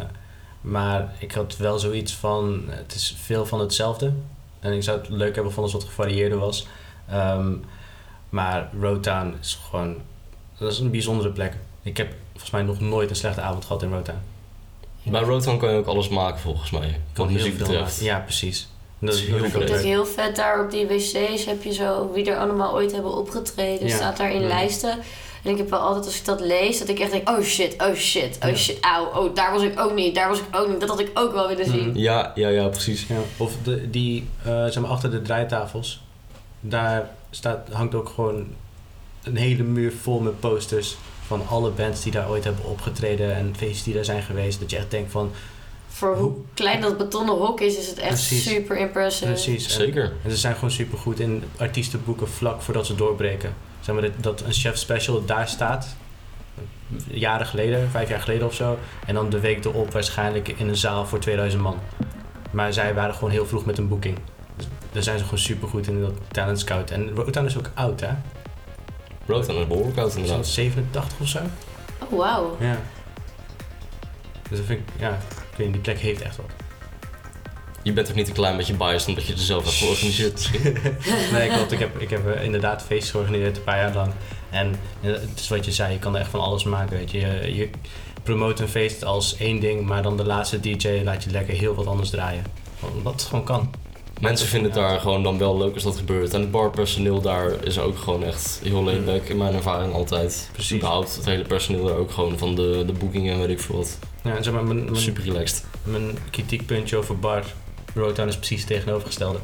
[0.61, 4.13] maar ik had wel zoiets van, het is veel van hetzelfde.
[4.61, 6.67] En ik zou het leuk hebben gevonden als het wat gevarieerder was.
[7.09, 7.53] Ehm,
[8.29, 9.97] maar Roadtown is gewoon,
[10.59, 11.57] dat is een bijzondere plek.
[11.83, 14.19] Ik heb volgens mij nog nooit een slechte avond gehad in Roadtown.
[15.03, 17.01] Bij Roadtown kan je ook alles maken volgens mij.
[17.15, 18.01] Wat heel muziek veel betreft.
[18.01, 18.69] Ja, precies.
[18.99, 22.13] Dat is Heel Ik vind het heel vet daar op die wc's heb je zo
[22.13, 23.87] wie er allemaal ooit hebben opgetreden.
[23.89, 23.97] Ja.
[23.97, 24.47] Staat daar in Ja.
[24.49, 24.99] lijsten.
[25.43, 27.75] En ik heb wel altijd als ik dat lees, dat ik echt denk, oh shit,
[27.83, 28.55] oh shit, oh Ja.
[28.57, 30.81] shit, auw, oh daar was ik ook niet, daar was ik ook niet.
[30.81, 31.89] Dat had ik ook wel willen zien.
[31.89, 31.99] Mhm.
[31.99, 33.07] Ja, ja, ja, precies.
[33.09, 36.03] Ja, of de, die, eh, zeg maar, achter de draaitafels,
[36.61, 38.47] daar staat, hangt ook gewoon
[39.23, 43.55] een hele muur vol met posters van alle bands die daar ooit hebben opgetreden en
[43.57, 44.61] feesten die daar zijn geweest.
[44.61, 45.31] Dat je echt denkt van,
[45.89, 48.43] Voor hoe klein dat betonnen hok is, is het echt Precies.
[48.45, 49.25] super impressive.
[49.31, 49.65] precies.
[49.65, 50.13] En, Zeker.
[50.25, 53.55] en ze zijn gewoon super goed in artiesten boeken vlak voordat ze doorbreken.
[53.81, 55.97] Zeg maar, dat, een chef special daar staat,
[57.07, 58.79] jaren geleden, vijf jaar geleden of zo.
[59.07, 61.79] En dan de week erop waarschijnlijk in een zaal voor 2000 man.
[62.51, 64.19] Maar zij waren gewoon heel vroeg met een boeking.
[64.57, 66.91] Dus daar zijn ze gewoon super goed in dat talent scout.
[66.91, 68.11] En Rotown is ook oud, hè?
[69.27, 70.47] Rotan is behoorlijk oud inderdaad.
[70.47, 71.39] 87 of zo?
[71.99, 72.57] Oh, wauw.
[72.61, 72.77] Ja.
[74.49, 75.11] Dus dat vind ik, ja,
[75.51, 76.51] ik weet niet, die plek heeft echt wat.
[77.83, 80.51] Je bent ook niet een klein beetje biased omdat je er zelf hebt georganiseerd.
[81.33, 81.73] Nee, klopt.
[81.73, 84.13] Ik heb, ik heb eh, inderdaad feesten georganiseerd een paar jaar lang.
[84.51, 87.11] En eh, het is wat je zei, je kan er echt van alles maken, weet
[87.11, 87.19] je.
[87.19, 87.71] Je, je
[88.23, 91.75] promoot een feest als één ding, maar dan de laatste DJ laat je lekker heel
[91.75, 92.45] wat anders draaien.
[93.03, 93.71] Wat gewoon kan.
[94.21, 96.35] Mensen vinden het daar gewoon dan wel leuk als dat gebeurt.
[96.35, 100.49] En het barpersoneel daar is ook gewoon echt heel back in mijn ervaring altijd.
[100.53, 100.77] Precies.
[100.77, 103.77] Überhaupt het hele personeel daar ook gewoon van de, de boekingen en weet ik veel
[103.77, 103.99] wat.
[104.23, 105.65] Ja, en zeg maar, mijn, mijn, Super relaxed.
[105.83, 107.45] mijn kritiekpuntje over bar
[107.95, 109.39] Rotown is precies het tegenovergestelde.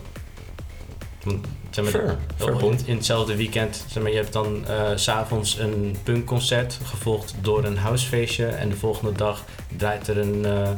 [1.24, 2.80] Want, zeg maar, Fair, fair point.
[2.80, 7.34] in, in hetzelfde weekend, zeg maar, je hebt dan eh, s s'avonds een punkconcert, gevolgd
[7.40, 8.46] door een housefeestje.
[8.46, 9.44] En de volgende dag
[9.76, 10.70] draait er een, eh,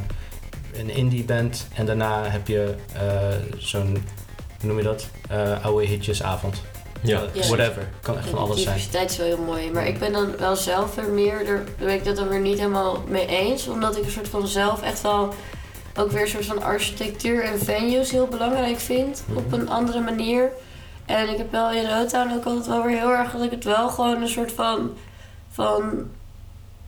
[0.73, 1.67] een indie band.
[1.73, 3.01] En daarna heb je eh,
[3.57, 3.85] zo'n,
[4.59, 5.07] hoe noem je dat?
[5.29, 6.61] Eh, oude hitjesavond.
[7.01, 7.47] Ja, Eh, Ja.
[7.47, 8.75] whatever, kan echt van alles zijn.
[8.75, 9.71] diversiteit is wel heel mooi.
[9.71, 12.57] Maar ik ben dan wel zelf er meer, daar ben ik dat dan weer niet
[12.57, 13.67] helemaal mee eens.
[13.67, 15.33] Omdat ik een soort van zelf echt wel
[15.97, 19.23] ook weer een soort van architectuur en venues heel belangrijk vind.
[19.35, 19.53] Op Mhm.
[19.59, 20.51] een andere manier.
[21.05, 23.63] En ik heb wel in Rotown ook altijd wel weer heel erg dat ik het
[23.63, 24.91] wel gewoon een soort van,
[25.51, 25.83] van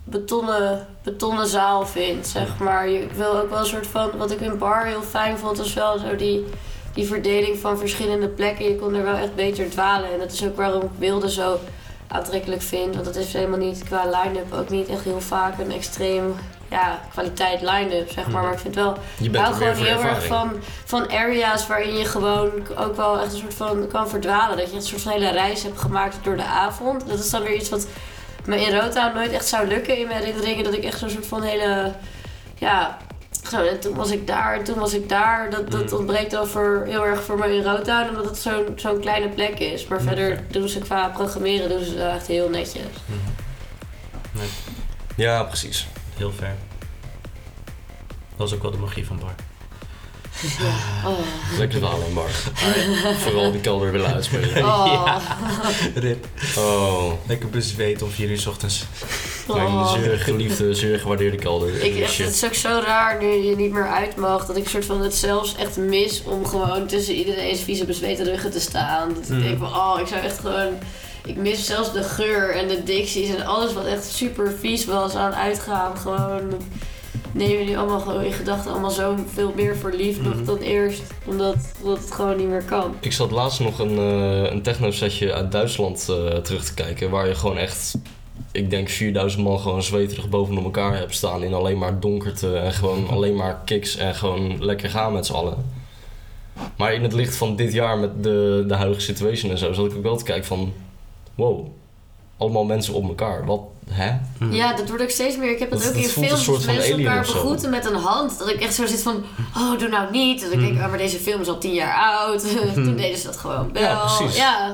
[0.04, 2.90] betonnen, betonnen zaal vind, zeg maar.
[2.90, 5.58] Je- Ik wil ook wel een soort van, wat ik in bar heel fijn vond,
[5.58, 6.46] was wel zo die,
[6.94, 8.66] die verdeling van verschillende plekken.
[8.66, 10.12] Je kon er wel echt beter dwalen.
[10.14, 11.60] En dat is ook waarom ik Wilde zo
[12.08, 12.94] aantrekkelijk vind.
[12.94, 16.36] Want dat is helemaal niet qua line-up ook niet echt heel vaak een extreem
[16.72, 18.34] ja, kwaliteit line-up, zeg maar.
[18.34, 18.44] Mhm.
[18.44, 20.52] Maar ik vind wel ik hou gewoon heel erg van,
[20.86, 24.58] van areas waarin je gewoon ook wel echt een soort van kan verdwalen.
[24.58, 27.08] Dat je een soort van hele reis hebt gemaakt door de avond.
[27.08, 27.88] Dat is dan weer iets wat
[28.46, 30.64] me in Rotown nooit echt zou lukken in mijn herinneringen.
[30.64, 31.92] Dat ik echt zo'n soort van hele,
[32.58, 32.98] ja,
[33.50, 35.50] zo, en toen was ik daar en toen was ik daar.
[35.50, 35.98] Dat, dat Mm.
[35.98, 39.60] ontbreekt dan voor, heel erg voor me in Rotown, omdat het zo'n zo'n kleine plek
[39.60, 39.88] is.
[39.88, 42.84] Maar verder doen ze qua programmeren doen ze echt heel netjes.
[43.06, 44.44] Mhm.
[45.16, 45.88] Ja, precies.
[46.22, 46.56] Heel ver.
[48.38, 49.36] Dat is ook wel de magie van bar.
[51.06, 51.20] Oh.
[51.58, 52.30] Lekker verhaal in bar.
[53.24, 54.64] Vooral die kelder willen uitspelen.
[54.66, 55.18] Oh.
[55.96, 56.28] Rip.
[56.58, 58.84] Oh, Lekker bezweet om 4 uur 's ochtends.
[59.48, 59.94] mijn Oh.
[59.94, 61.84] zeer geliefde, zeer gewaardeerde kelder.
[61.84, 64.46] Ik, echt, het is ook zo raar nu je niet meer uit mag.
[64.46, 68.52] Dat ik soort van het zelfs echt mis om gewoon tussen iedereen's vieze bezweten ruggen
[68.52, 69.14] te staan.
[69.14, 69.42] Dat ik Mm.
[69.42, 70.78] denk van, oh, ik zou echt gewoon...
[71.26, 75.16] Ik mis zelfs de geur en de dicties en alles wat echt super vies was
[75.16, 75.98] aan uitgaan.
[75.98, 76.42] Gewoon
[77.32, 80.46] neem je nu allemaal gewoon in gedachten allemaal zo veel meer voor lief nog Mhm.
[80.46, 81.02] dan eerst.
[81.26, 82.96] Omdat, omdat het gewoon niet meer kan.
[83.00, 87.10] Ik zat laatst nog een, eh een techno-setje uit Duitsland eh, terug te kijken.
[87.10, 87.94] Waar je gewoon echt,
[88.52, 91.44] ik denk 4000 man gewoon zweterig bovenop elkaar hebt staan.
[91.44, 95.34] In alleen maar donkerte en gewoon alleen maar kicks en gewoon lekker gaan met z'n
[95.34, 95.80] allen.
[96.78, 99.86] Maar in het licht van dit jaar met de, de huidige situation en zo, zat
[99.86, 100.74] ik ook wel te kijken van...
[101.36, 101.68] Wow,
[102.38, 103.46] allemaal mensen op elkaar.
[103.46, 104.12] Wat, hè?
[104.50, 105.52] Ja, dat wordt ook steeds meer.
[105.52, 108.40] Ik heb het Dat- ook dat in films van mensen elkaar begroeten met een hand.
[108.40, 109.24] Dat ik echt zo zit van,
[109.58, 110.42] oh, doe nou niet.
[110.42, 110.84] Dat ik denk, Hmm.
[110.84, 112.42] oh, maar deze film is al tien jaar oud.
[112.74, 113.82] Toen deden ze dat gewoon wel.
[113.82, 114.38] Ja, precies.
[114.38, 114.68] Ja,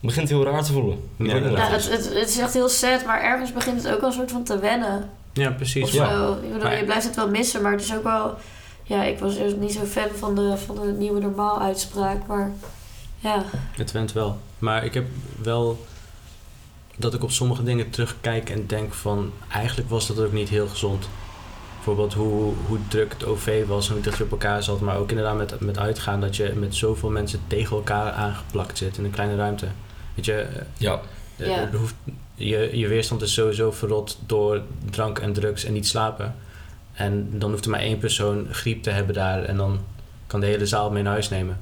[0.00, 1.08] Het begint heel raar te voelen.
[1.16, 1.88] Ja, het, het is.
[1.88, 4.42] het, het is echt heel sad, maar ergens begint het ook wel een soort van
[4.44, 5.10] te wennen.
[5.32, 5.82] Ja, precies.
[5.84, 6.10] Of Ja.
[6.10, 6.32] zo.
[6.42, 8.34] Ik bedoel, je blijft het wel missen, maar het is ook wel...
[8.82, 12.52] Ja, ik was eerst niet zo fan van de, van de nieuwe normaal uitspraak, maar...
[13.18, 14.38] Ja, Het went wel.
[14.58, 15.06] Maar ik heb
[15.42, 15.86] wel
[16.96, 20.68] dat ik op sommige dingen terugkijk en denk van eigenlijk was dat ook niet heel
[20.68, 21.08] gezond.
[21.74, 24.80] Bijvoorbeeld hoe, hoe druk het OV was en hoe dicht je op elkaar zat.
[24.80, 28.98] Maar ook inderdaad met, met uitgaan dat je met zoveel mensen tegen elkaar aangeplakt zit
[28.98, 29.66] in een kleine ruimte.
[30.14, 31.00] Weet je, eh, Ja,
[31.36, 31.94] eh, er hoeft,
[32.34, 36.34] je, je weerstand is sowieso verrot door drank en drugs en niet slapen.
[36.92, 39.80] En dan hoeft er maar één persoon griep te hebben daar en dan
[40.26, 41.58] kan de hele zaal mee naar huis nemen.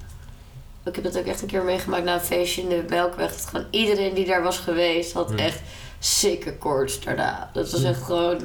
[0.86, 3.30] Ik heb dat ook echt een keer meegemaakt na een feestje in de Melkweg.
[3.30, 5.38] Dat gewoon iedereen die daar was geweest, had Hmm.
[5.38, 5.60] echt
[5.98, 7.50] sikke koorts daarna.
[7.52, 7.90] Dat was Hmm.
[7.90, 8.38] echt gewoon...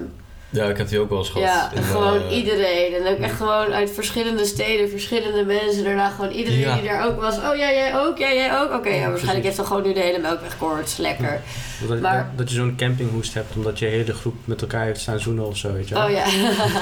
[0.49, 1.47] ja, ik heb die ook wel eens gehad.
[1.73, 2.93] Ja, gewoon eh, iedereen.
[2.95, 5.84] En ook echt gewoon uit verschillende steden, verschillende mensen.
[5.84, 6.75] Daarna gewoon iedereen Ja.
[6.75, 7.38] die daar ook was.
[7.38, 8.73] Oh ja, jij ook, ja, jij ook.
[8.73, 10.97] Oké, ja, Ja, waarschijnlijk heeft dan gewoon nu de hele melkweg koorts.
[10.97, 11.41] Lekker.
[11.88, 14.99] Dat, Maar- dat, dat je zo'n campinghoest hebt omdat je hele groep met elkaar heeft
[15.01, 16.04] staan zoenen of zo, weet je wel.
[16.06, 16.23] Oh ja.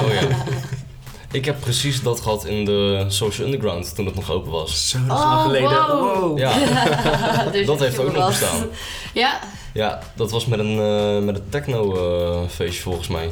[0.02, 0.28] Oh ja.
[1.32, 4.88] Ik heb precies dat gehad in de Social Underground toen het nog open was.
[4.88, 5.98] Zo, dat is Oh, lang geleden.
[5.98, 6.38] wow.
[6.38, 6.52] Ja,
[7.52, 8.66] Dus dat heeft ook nog bestaan.
[9.14, 9.38] Ja,
[9.74, 13.30] Ja, dat was met een, eh, met een techno eh, feestje volgens mij.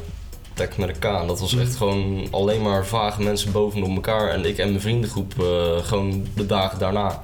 [0.55, 1.05] Tech met een K.
[1.05, 4.29] En dat was echt gewoon alleen maar vage mensen bovenop elkaar.
[4.29, 5.47] En ik en mijn vriendengroep eh,
[5.83, 7.23] gewoon de dagen daarna.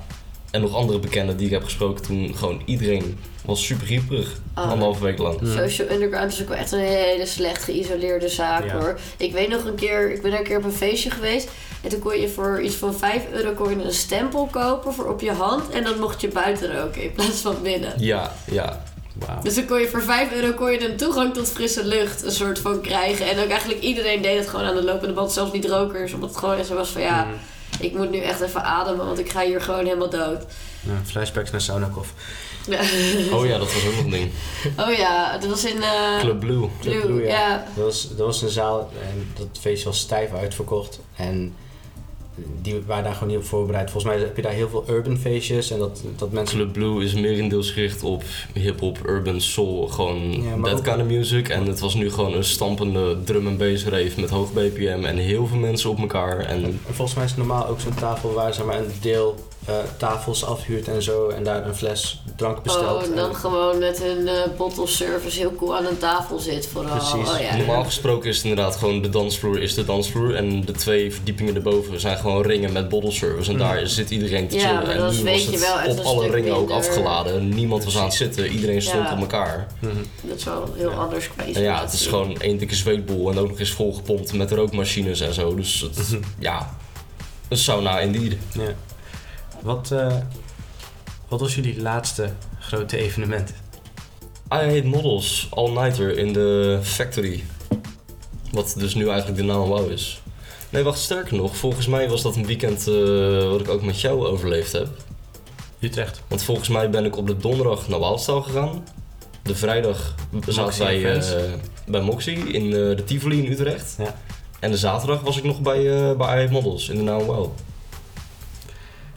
[0.55, 4.31] En nog andere bekenden die ik heb gesproken toen, gewoon iedereen was super grieperig.
[4.55, 4.71] Ah.
[4.71, 5.38] Anderhalve week lang.
[5.57, 8.73] Social Underground is ook wel echt een hele slecht geïsoleerde zaak Ja.
[8.79, 8.99] hoor.
[9.17, 11.49] Ik weet nog een keer, ik ben er een keer op een feestje geweest.
[11.83, 15.07] En toen kon je voor iets van 5 euro kon je een stempel kopen voor
[15.09, 15.71] op je hand.
[15.71, 17.93] En dan mocht je buiten roken in plaats van binnen.
[17.99, 18.83] Ja, ja.
[19.27, 19.43] Wauw.
[19.43, 22.31] Dus dan kon je voor 5 euro kon je een toegang tot frisse lucht een
[22.33, 23.27] soort van krijgen.
[23.31, 25.33] En ook eigenlijk iedereen deed het gewoon aan de lopende band.
[25.33, 26.12] Zelfs niet rokers.
[26.12, 27.31] Omdat het gewoon zo was van ja, Mm.
[27.81, 29.07] Ik moet nu echt even ademen.
[29.07, 30.45] Want ik ga hier gewoon helemaal dood.
[30.81, 32.13] Ja, flashbacks naar Saunakoff.
[32.67, 32.81] Ja.
[33.33, 34.33] Oh ja, dat was ook nog een ding.
[34.79, 36.69] Oh ja, dat was in eh Club Blue.
[36.81, 37.49] Club Blue, Blue, ja.
[37.49, 37.65] ja.
[37.75, 41.01] Dat was, dat was een zaal en dat feestje was stijf uitverkocht.
[41.17, 41.55] En
[42.62, 43.90] die waren daar gewoon niet op voorbereid.
[43.90, 46.57] Volgens mij heb je daar heel veel urban feestjes en dat, dat mensen...
[46.57, 51.07] Club Blue is merendeels gericht op hip-hop, urban, soul, gewoon Ja, maar that kind of
[51.07, 51.49] music.
[51.49, 55.16] En het was nu gewoon een stampende drum and bass rave met hoog BPM en
[55.16, 56.38] heel veel mensen op elkaar.
[56.38, 59.37] En En volgens mij is het normaal ook zo'n tafel waar zeg maar, een deel
[59.66, 61.29] eh, tafels afhuurt en zo.
[61.29, 63.03] En daar een fles drank bestelt.
[63.03, 66.38] Oh, en dan En- gewoon met een eh bottle service heel cool aan een tafel
[66.38, 66.96] zit vooral.
[66.96, 67.31] Precies.
[67.35, 67.57] Oh, ja.
[67.57, 70.35] normaal gesproken is het inderdaad gewoon de dansvloer is de dansvloer.
[70.35, 73.50] En de twee verdiepingen erboven zijn gewoon ringen met bottle service.
[73.50, 74.74] En daar zit iedereen te Ja, chillen.
[74.87, 77.48] maar en nu weet was het wel op alle ringen ook afgeladen.
[77.48, 78.46] Niemand was aan het zitten.
[78.48, 79.12] Iedereen stond Ja.
[79.12, 79.66] op elkaar.
[79.81, 79.92] Mhm.
[80.22, 80.96] Dat is wel heel Ja.
[80.96, 84.33] anders qua En ja, het is gewoon één dikke zweetbol en ook nog eens volgepompt
[84.33, 85.55] met rookmachines en zo.
[85.55, 86.22] Dus het, Mhm.
[86.38, 86.74] ja,
[87.48, 88.37] een sauna indeed.
[88.53, 88.62] Ja.
[89.64, 90.16] Wat, eh,
[91.29, 93.50] wat was jullie laatste grote evenement?
[94.53, 97.44] I Hate Models All Nighter in de Factory.
[98.50, 100.22] Wat dus nu eigenlijk de naam WOW is.
[100.70, 104.00] Nee, wacht, sterker nog, volgens mij was dat een weekend eh, wat ik ook met
[104.00, 104.88] jou overleefd heb.
[105.81, 106.22] Utrecht.
[106.29, 108.85] Want volgens mij ben ik op de donderdag naar Waalstal gegaan.
[109.42, 110.14] De vrijdag
[110.48, 111.53] zaten wij eh,
[111.87, 113.94] bij Moxie in de Tivoli in Utrecht.
[113.98, 114.14] Ja.
[114.61, 115.83] En de zaterdag was ik nog bij,
[116.16, 117.50] bij I Hate Models in de naam WOW.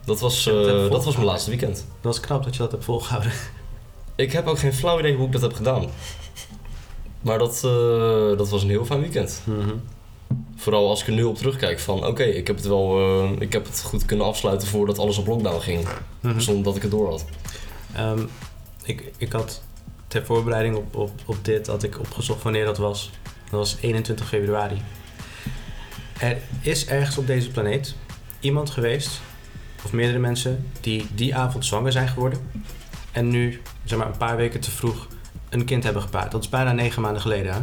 [0.08, 1.76] Dat was, dat eh, dat was mijn laatste weekend.
[1.76, 3.32] Dat was knap dat je dat hebt volgehouden.
[4.16, 5.90] Ik heb ook geen flauw idee hoe ik dat heb gedaan.
[7.22, 9.42] Maar dat, eh, dat was een heel fijn weekend.
[9.44, 9.76] Mhm.
[10.56, 13.54] Vooral als ik er nu op terugkijk van oké, ik heb het wel eh, ik
[13.54, 15.88] heb het goed kunnen afsluiten voordat alles op lockdown ging.
[16.20, 16.40] Mhm.
[16.40, 17.26] Zonder dat ik het door had.
[17.96, 18.26] Ehm,
[18.84, 19.62] ik, ik had
[20.08, 23.12] ter voorbereiding op, op, op dit had ik opgezocht wanneer dat was.
[23.24, 24.82] Dat was 21 februari.
[26.20, 27.96] Er is ergens op deze planeet
[28.40, 29.22] iemand geweest,
[29.86, 32.50] of meerdere mensen, die die avond zwanger zijn geworden.
[33.12, 35.08] En nu, zeg maar een paar weken te vroeg,
[35.50, 36.32] een kind hebben gepaard.
[36.32, 37.60] Dat is bijna negen maanden geleden, hè?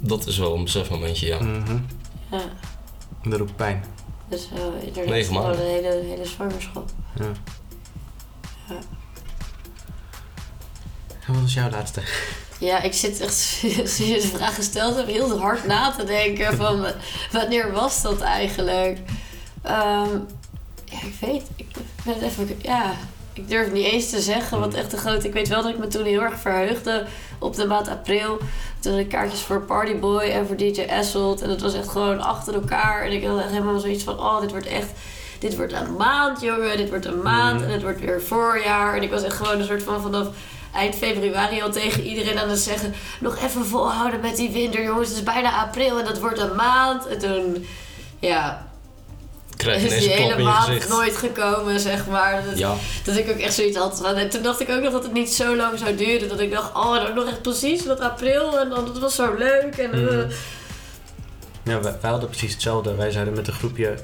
[0.00, 1.38] Dat is wel een besefmomentje, ja.
[1.42, 1.78] Mhm.
[2.30, 2.40] Ja,
[3.22, 3.84] Dat roept pijn.
[4.28, 5.60] wel inderdaad Negen maanden.
[5.60, 6.90] een hele, hele zwangerschap.
[7.18, 7.24] Ja.
[8.68, 8.78] Ja.
[11.26, 12.00] En wat was jouw laatste?
[12.60, 13.34] Ja, ik zit echt,
[13.64, 16.86] sinds je de vraag gesteld hebt, heel hard na te denken van
[17.32, 18.98] wanneer was dat eigenlijk?
[19.62, 20.18] Ehm,
[21.00, 21.66] ja, ik weet, ik
[22.04, 22.92] ben het even, ja,
[23.32, 25.78] ik durf niet eens te zeggen wat echt een grote, ik weet wel dat ik
[25.78, 27.06] me toen heel erg verheugde
[27.38, 28.38] op de maand april.
[28.80, 31.88] Toen had ik kaartjes voor Party Boy en voor DJ Esselt en het was echt
[31.88, 34.90] gewoon achter elkaar en ik had echt helemaal zoiets van, oh, dit wordt echt...
[35.38, 36.76] Dit wordt een maand, jongen.
[36.76, 37.60] Dit wordt een maand.
[37.60, 37.64] Mhm.
[37.64, 38.96] En het wordt weer voorjaar.
[38.96, 40.28] En ik was echt gewoon een soort van vanaf
[40.74, 42.94] eind februari al tegen iedereen aan het zeggen...
[43.20, 45.08] nog even volhouden met die winter, jongens.
[45.08, 47.06] Het is bijna april en dat wordt een maand.
[47.06, 47.66] En toen,
[48.18, 48.65] ja,
[49.56, 50.88] Krijg je is ineens die een klap hele in je maand gezicht.
[50.88, 52.42] nooit gekomen, zeg maar.
[52.48, 54.14] Dat, Ja, dat ik ook echt zoiets had van...
[54.14, 56.28] En toen dacht ik ook nog dat het niet zo lang zou duren.
[56.28, 58.60] Dat ik dacht, oh, dan nog echt precies wat april.
[58.60, 59.76] En dan, dat was zo leuk.
[59.76, 60.30] En, eh, Mhm.
[61.62, 62.94] Ja, wij, wij hadden precies hetzelfde.
[62.94, 63.94] Wij zeiden met een groepje,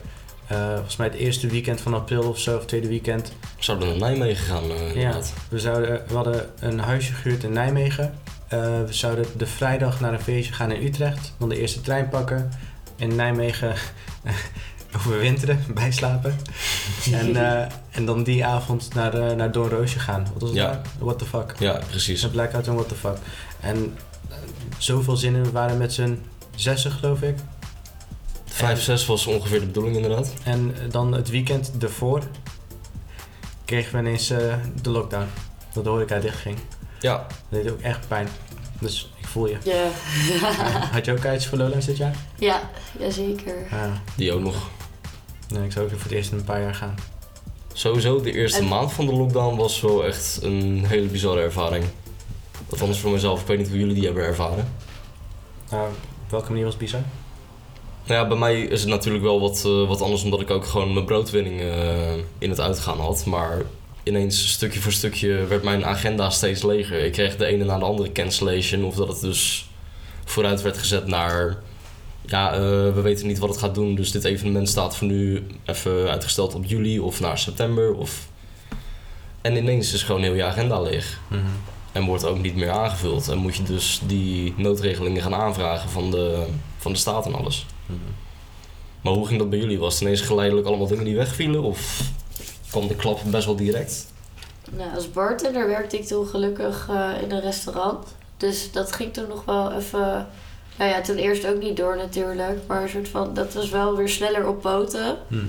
[0.47, 3.33] eh, volgens mij het eerste weekend van april of zo, of tweede weekend.
[3.59, 8.15] zouden naar Nijmegen gaan eh, Ja, we, zouden, we hadden een huisje gehuurd in Nijmegen.
[8.49, 11.33] Eh, we zouden de vrijdag naar een feestje gaan in Utrecht.
[11.39, 12.51] Dan de eerste trein pakken.
[12.97, 13.75] In Nijmegen
[14.97, 16.39] overwinteren, bijslapen.
[17.13, 20.27] en, eh, en dan die avond naar, eh naar Doornroosje gaan.
[20.33, 20.67] Wat was het Ja.
[20.67, 20.81] daar?
[20.99, 21.55] What the fuck.
[21.59, 22.23] Ja, precies.
[22.23, 23.17] Een blackout en what the fuck.
[23.61, 23.97] En
[24.29, 24.37] eh,
[24.79, 25.43] zoveel zinnen.
[25.43, 26.23] We waren met z'n
[26.55, 27.37] zessen, geloof ik.
[28.45, 30.33] Vijf, zes was ongeveer de bedoeling inderdaad.
[30.45, 32.23] En dan het weekend ervoor
[33.65, 35.27] kregen we ineens eh, de lockdown.
[35.73, 36.59] Dat de horeca dichtging.
[37.01, 37.17] Ja,
[37.49, 38.29] Dat deed ook echt pijn.
[38.81, 39.57] Dus ik voel je.
[39.65, 39.87] ja.
[40.93, 42.15] Had je ook kaartjes voor Lowlands dit jaar?
[42.39, 42.61] ja,
[42.99, 43.55] jazeker.
[43.71, 44.03] Ja.
[44.15, 44.69] die ook nog.
[45.53, 46.95] Nee, ik zou ook voor het eerst in een paar jaar gaan.
[47.73, 51.85] Sowieso, de eerste En- maand van de lockdown was wel echt een hele bizarre ervaring.
[52.71, 54.73] Althans voor mezelf, ik weet niet hoe jullie die hebben ervaren.
[55.71, 55.89] Nou,
[56.25, 57.01] op welke manier was het bizar?
[58.07, 60.67] Nou ja, bij mij is het natuurlijk wel wat, eh, wat anders omdat ik ook
[60.67, 63.25] gewoon mijn broodwinning eh, in het uitgaan had.
[63.27, 63.63] Maar
[64.03, 67.05] ineens stukje voor stukje werd mijn agenda steeds leger.
[67.05, 69.71] Ik kreeg de ene na de andere cancellation of dat het dus
[70.25, 71.63] vooruit werd gezet naar
[72.27, 72.61] ja, eh,
[72.95, 73.95] we weten niet wat het gaat doen.
[73.95, 77.95] Dus dit evenement staat voor nu even uitgesteld op juli of naar september.
[77.95, 78.29] Of...
[79.41, 81.21] En ineens is gewoon heel je agenda leeg.
[81.29, 81.41] Mhm.
[81.93, 83.29] En wordt ook niet meer aangevuld.
[83.29, 87.67] En moet je dus die noodregelingen gaan aanvragen van de, van de staat en alles.
[87.87, 87.99] Mhm.
[89.01, 89.79] Maar hoe ging dat bij jullie?
[89.79, 91.63] Was het ineens geleidelijk allemaal dingen die wegvielen?
[91.63, 92.11] Of
[92.71, 94.13] kwam de klap best wel direct?
[94.71, 98.07] Nou, als bartender werkte ik toen gelukkig eh, in een restaurant.
[98.37, 100.27] Dus dat ging toen nog wel even...
[100.77, 102.59] Nou ja, toen eerst ook niet door natuurlijk.
[102.67, 105.17] Maar een soort van, dat was wel weer sneller op poten.
[105.29, 105.45] Mhm.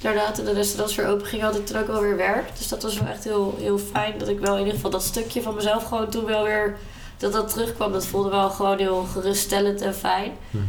[0.00, 2.56] Daarna toen de restaurants weer open gingen, had ik toen ook wel weer werk.
[2.58, 4.18] Dus dat was wel echt heel, heel fijn.
[4.18, 6.76] Dat ik wel in ieder geval dat stukje van mezelf gewoon toen wel weer...
[7.16, 10.32] Dat dat terugkwam, dat voelde wel gewoon heel geruststellend en fijn.
[10.50, 10.62] Mhm.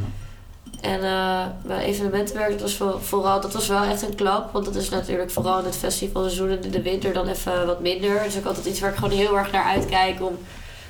[0.81, 4.53] En eh, bij evenementenwerk, dat was voor- vooral, dat was wel echt een klap.
[4.53, 7.79] Want dat is natuurlijk vooral in het festivalseizoen en in de winter dan even wat
[7.81, 8.23] minder.
[8.23, 10.37] Dus ook altijd iets waar ik gewoon heel erg naar uitkijk om,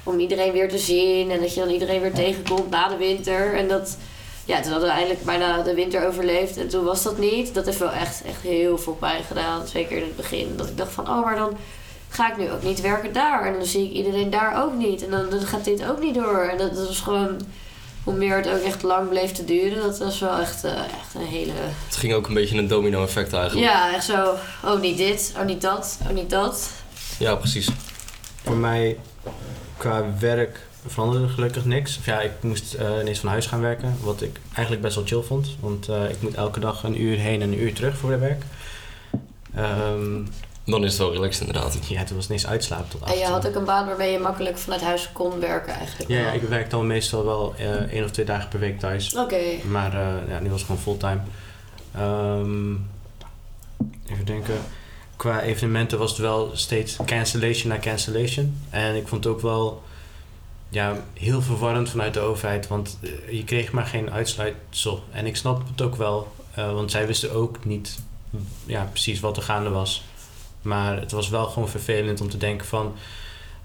[0.04, 1.32] om iedereen weer te zien.
[1.32, 3.56] En dat je dan iedereen weer tegenkomt na de winter.
[3.56, 3.98] En dat,
[4.46, 6.58] ja, toen hadden we eindelijk bijna de winter overleefd.
[6.58, 7.54] En toen was dat niet.
[7.54, 9.68] Dat heeft wel echt, echt heel veel pijn gedaan.
[9.68, 10.54] Zeker in het begin.
[10.58, 11.58] Dat ik dacht van, oh, maar dan
[12.10, 13.46] ga ik nu ook niet werken daar.
[13.46, 15.04] En dan zie ik iedereen daar ook niet.
[15.04, 16.40] En dan, dan gaat dit ook niet door.
[16.40, 17.38] En dat, dat was gewoon
[18.04, 21.14] hoe meer het ook echt lang bleef te duren, dat was wel echt, eh, echt
[21.16, 21.52] een hele.
[21.86, 23.68] Het ging ook een beetje een domino effect eigenlijk.
[23.68, 24.36] Ja, echt zo.
[24.66, 26.70] Oh, niet dit, oh, niet dat, oh, niet dat.
[27.20, 27.70] Ja, precies.
[28.44, 28.98] Voor mij
[29.80, 31.98] qua werk veranderde er gelukkig niks.
[31.98, 35.06] Of ja, ik moest eh, ineens van huis gaan werken, wat ik eigenlijk best wel
[35.06, 35.56] chill vond.
[35.60, 38.18] Want eh, ik moet elke dag een uur heen en een uur terug voor de
[38.18, 38.44] werk.
[39.56, 40.22] Ehm,
[40.66, 41.78] Dan is het wel relaxed inderdaad.
[41.88, 44.58] ja, toen was ineens uitslapen tot En je had ook een baan waarmee je makkelijk
[44.58, 46.10] vanuit huis kon werken eigenlijk.
[46.10, 49.16] Ja, ja, ik werk dan meestal wel eh, één of twee dagen per week thuis.
[49.16, 49.42] Oké.
[49.68, 51.20] Maar eh, ja, nu was het gewoon fulltime.
[51.96, 52.74] Ehm,
[54.12, 54.56] even denken.
[55.20, 58.62] Qua evenementen was het wel steeds cancellation na cancellation.
[58.70, 59.84] En ik vond het ook wel
[60.70, 62.68] ja, heel verwarrend vanuit de overheid.
[62.68, 65.04] Want eh, je kreeg maar geen uitsluitsel.
[65.12, 66.36] En ik snap het ook wel.
[66.54, 68.00] eh, want zij wisten ook niet
[68.66, 70.04] ja, precies wat er gaande was.
[70.62, 72.96] Maar het was wel gewoon vervelend om te denken van...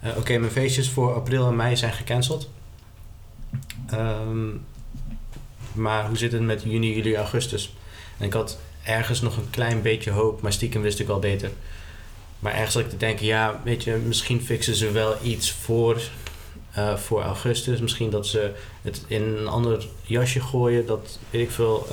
[0.01, 2.49] eh, Oké, mijn feestjes voor april en mei zijn gecanceld.
[3.91, 4.49] Ehm,
[5.73, 7.75] maar hoe zit het met juni, juli, augustus?
[8.19, 11.51] En ik had ergens nog een klein beetje hoop, maar stiekem wist ik wel beter.
[12.39, 16.01] Maar ergens had ik te denken, ja, weet je, misschien fixen ze wel iets voor,
[16.73, 17.81] eh, voor augustus.
[17.81, 21.87] Misschien dat ze het in een ander jasje gooien, dat, weet ik veel,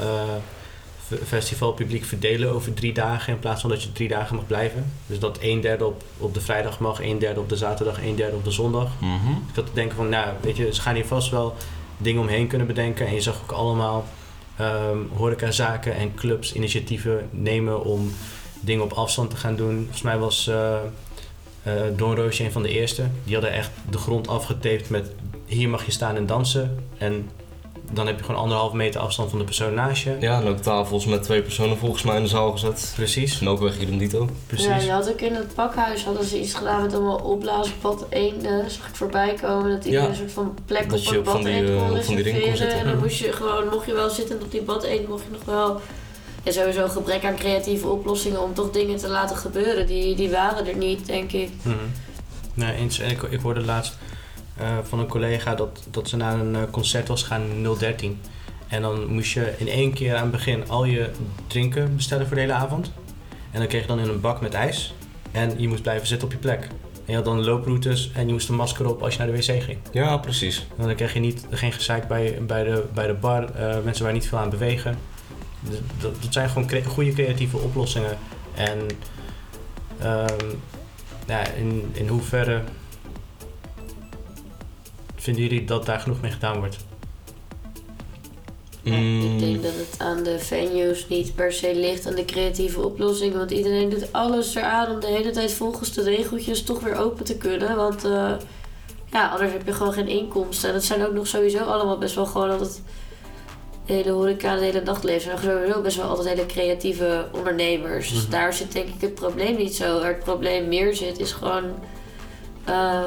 [1.08, 4.92] f- festivalpubliek verdelen over drie dagen in plaats van dat je drie dagen mag blijven.
[5.08, 8.16] Dus dat een derde op, op de vrijdag mag, een derde op de zaterdag, een
[8.16, 8.92] derde op de zondag.
[9.50, 11.56] Ik had te denken van, nou, weet je, ze gaan hier vast wel
[11.98, 13.08] dingen omheen kunnen bedenken.
[13.08, 14.06] En je zag ook allemaal
[14.62, 18.12] ehm horecazaken en clubs initiatieven nemen om
[18.60, 19.76] dingen op afstand te gaan doen.
[19.76, 20.76] Volgens mij was eh
[21.96, 23.04] Don Roosje een van de eerste.
[23.24, 25.12] Die hadden echt de grond afgetaped met
[25.46, 26.84] hier mag je staan en dansen.
[26.98, 27.30] En
[27.94, 30.18] dan heb je gewoon anderhalve meter afstand van de persoon naast je.
[30.20, 32.92] Ja, en ook tafels met twee personen volgens mij in de zaal gezet.
[32.96, 34.30] Precies, En ook weg hier in Dito.
[34.48, 34.66] precies.
[34.66, 38.72] Ja, je had ook in het pakhuis hadden ze iets gedaan met allemaal opblaasbad eenden.
[38.72, 40.12] Zag ik voorbij komen dat iedereen Ja.
[40.12, 42.04] een soort van plek Dat op je een op van bad die, eend eh, kon
[42.04, 42.58] van die ring kon reserveren.
[42.58, 42.80] zitten.
[42.80, 45.32] En dan moest je gewoon, mocht je wel zitten op die bad eend, mocht je
[45.32, 45.82] nog wel...
[46.44, 49.88] Ja, sowieso gebrek aan creatieve oplossingen om toch dingen te laten gebeuren.
[49.88, 51.50] Die, die waren er niet, denk ik.
[51.62, 51.76] Mhm.
[52.54, 53.00] Nee, eens.
[53.00, 53.98] En ik, ik hoorde laatst
[54.84, 58.20] van een collega dat, dat ze naar een eh, concert was gaan in 013.
[58.68, 61.10] En dan moest je in één keer aan het begin al je
[61.48, 62.92] drinken bestellen voor de hele avond.
[63.52, 64.94] En dan kreeg je dan in een bak met ijs.
[65.32, 66.64] En je moest blijven zitten op je plek.
[66.94, 69.34] En je had dan looproutes en je moest een masker op als je naar de
[69.38, 69.78] wc ging.
[69.92, 70.66] Ja, precies.
[70.78, 73.44] En dan kreeg je niet, geen gezeik bij, bij, de, bij de bar.
[73.56, 74.98] eh, mensen waar niet veel aan bewegen.
[75.60, 78.18] Dus Dat, dat zijn gewoon cre- goede creatieve oplossingen.
[78.56, 78.80] En
[80.00, 80.46] ehm,
[81.28, 82.62] ja, in, in hoeverre
[85.22, 86.78] vinden jullie dat daar genoeg mee gedaan wordt?
[88.84, 92.26] Ja, Mm, Ik denk dat het aan de venues niet per se ligt aan de
[92.26, 93.34] creatieve oplossing.
[93.34, 97.26] Want iedereen doet alles eraan om de hele tijd volgens de regeltjes toch weer open
[97.26, 97.76] te kunnen.
[97.76, 98.32] Want eh,
[99.12, 100.68] ja, anders heb je gewoon geen inkomsten.
[100.70, 102.82] En dat zijn ook nog sowieso allemaal best wel gewoon altijd...
[103.86, 108.10] De hele horeca, de hele nachtleven zijn sowieso best wel altijd hele creatieve ondernemers.
[108.10, 108.32] Dus Mhm.
[108.32, 110.00] daar zit denk ik het probleem niet zo.
[110.00, 111.64] Waar het probleem meer zit is gewoon...
[112.66, 113.04] eh,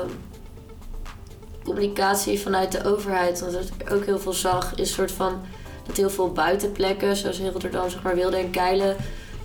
[1.64, 3.40] communicatie vanuit de overheid.
[3.40, 5.40] Wat ik ook heel veel zag is een soort van
[5.86, 8.96] dat heel veel buitenplekken, zoals in Rotterdam, zeg maar Wilde en Keilen,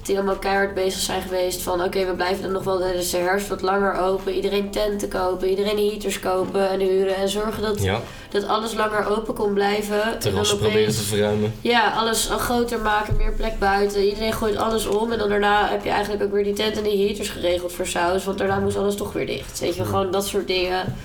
[0.01, 3.17] die allemaal keihard bezig zijn geweest van oké, we blijven dan nog wel tijdens de
[3.17, 4.33] herfst wat langer open.
[4.33, 9.17] Iedereen tenten kopen, iedereen heaters kopen en huren en zorgen dat, ja, dat alles langer
[9.17, 10.19] open kon blijven.
[10.19, 11.53] Terrassen proberen te verruimen.
[11.61, 14.03] ja, alles al groter maken, meer plek buiten.
[14.07, 16.83] Iedereen gooit alles om en dan daarna heb je eigenlijk ook weer die tent en
[16.83, 19.59] die heaters geregeld voor saus, want daarna moest alles toch weer dicht.
[19.59, 20.95] Weet je, gewoon dat soort dingen.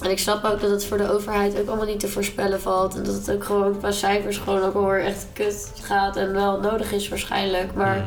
[0.00, 2.96] En ik snap ook dat het voor de overheid ook allemaal niet te voorspellen valt.
[2.96, 6.16] En dat het ook gewoon qua cijfers gewoon ook wel weer echt kut gaat.
[6.16, 7.74] En wel nodig is waarschijnlijk.
[7.74, 8.04] Maar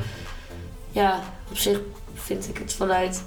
[0.92, 1.20] ja,
[1.50, 1.80] op zich
[2.14, 3.24] vind ik het vanuit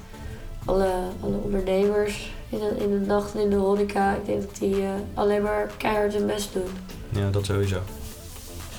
[0.65, 0.91] alle,
[1.21, 4.15] alle ondernemers in de, in de nacht en in de horeca.
[4.15, 6.69] Ik denk dat die eh, alleen maar keihard hun best doen.
[7.09, 7.81] Ja, dat sowieso.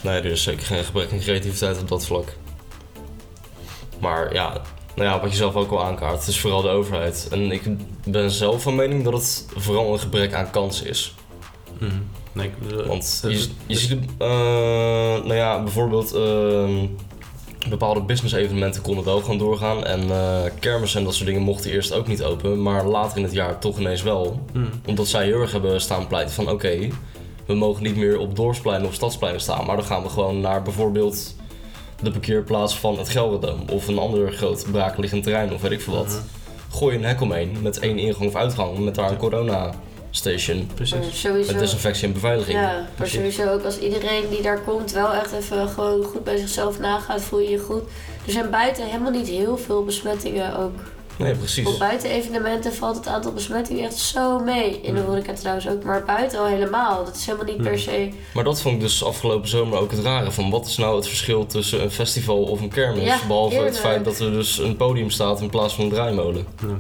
[0.02, 2.34] Nee, er is zeker geen gebrek aan creativiteit op dat vlak.
[4.00, 4.62] Maar ja,
[4.98, 7.28] nou ja, wat je zelf ook al aankaart, het is vooral de overheid.
[7.32, 7.64] En ik
[8.06, 11.16] ben zelf van mening dat het vooral een gebrek aan kansen is.
[11.80, 11.92] Mhm.
[12.34, 16.86] Nee, bedoel- Want je, je ziet, eh, nou ja, bijvoorbeeld ehm,
[17.70, 19.86] bepaalde business evenementen konden wel gewoon doorgaan.
[19.86, 23.24] En eh kermissen en dat soort dingen mochten eerst ook niet open, maar later in
[23.24, 24.40] het jaar toch ineens wel.
[24.54, 24.66] Mhm.
[24.86, 26.88] Omdat zij heel erg hebben staan pleiten van oké,
[27.46, 30.62] we mogen niet meer op dorpspleinen of stadspleinen staan, maar dan gaan we gewoon naar
[30.62, 31.36] bijvoorbeeld
[32.02, 35.94] de parkeerplaats van het Gelderdoom of een ander groot braakliggend terrein of weet ik veel
[35.94, 36.06] wat.
[36.08, 36.78] Mhm.
[36.78, 39.74] Gooi een hek omheen met één ingang of uitgang met daar een corona
[40.12, 41.22] station Precies.
[41.22, 42.58] sowieso, met desinfectie en beveiliging.
[42.60, 43.16] ja, maar Precies.
[43.16, 47.22] sowieso ook als iedereen die daar komt wel echt even gewoon goed bij zichzelf nagaat,
[47.22, 47.82] voel je je goed.
[48.26, 50.80] Er zijn buiten helemaal niet heel veel besmettingen ook.
[51.18, 51.68] Nee, precies.
[51.68, 54.82] Op buiten evenementen valt het aantal besmettingen echt zo mee.
[54.82, 57.06] In de horeca trouwens ook, maar buiten al helemaal.
[57.06, 58.10] Dat is helemaal niet per se...
[58.34, 61.08] Maar dat vond ik dus afgelopen zomer ook het rare van wat is nou het
[61.08, 63.04] verschil tussen een festival of een kermis?
[63.04, 66.48] Ja, Behalve het feit dat er dus een podium staat in plaats van een draaimolen.
[66.62, 66.76] Ja.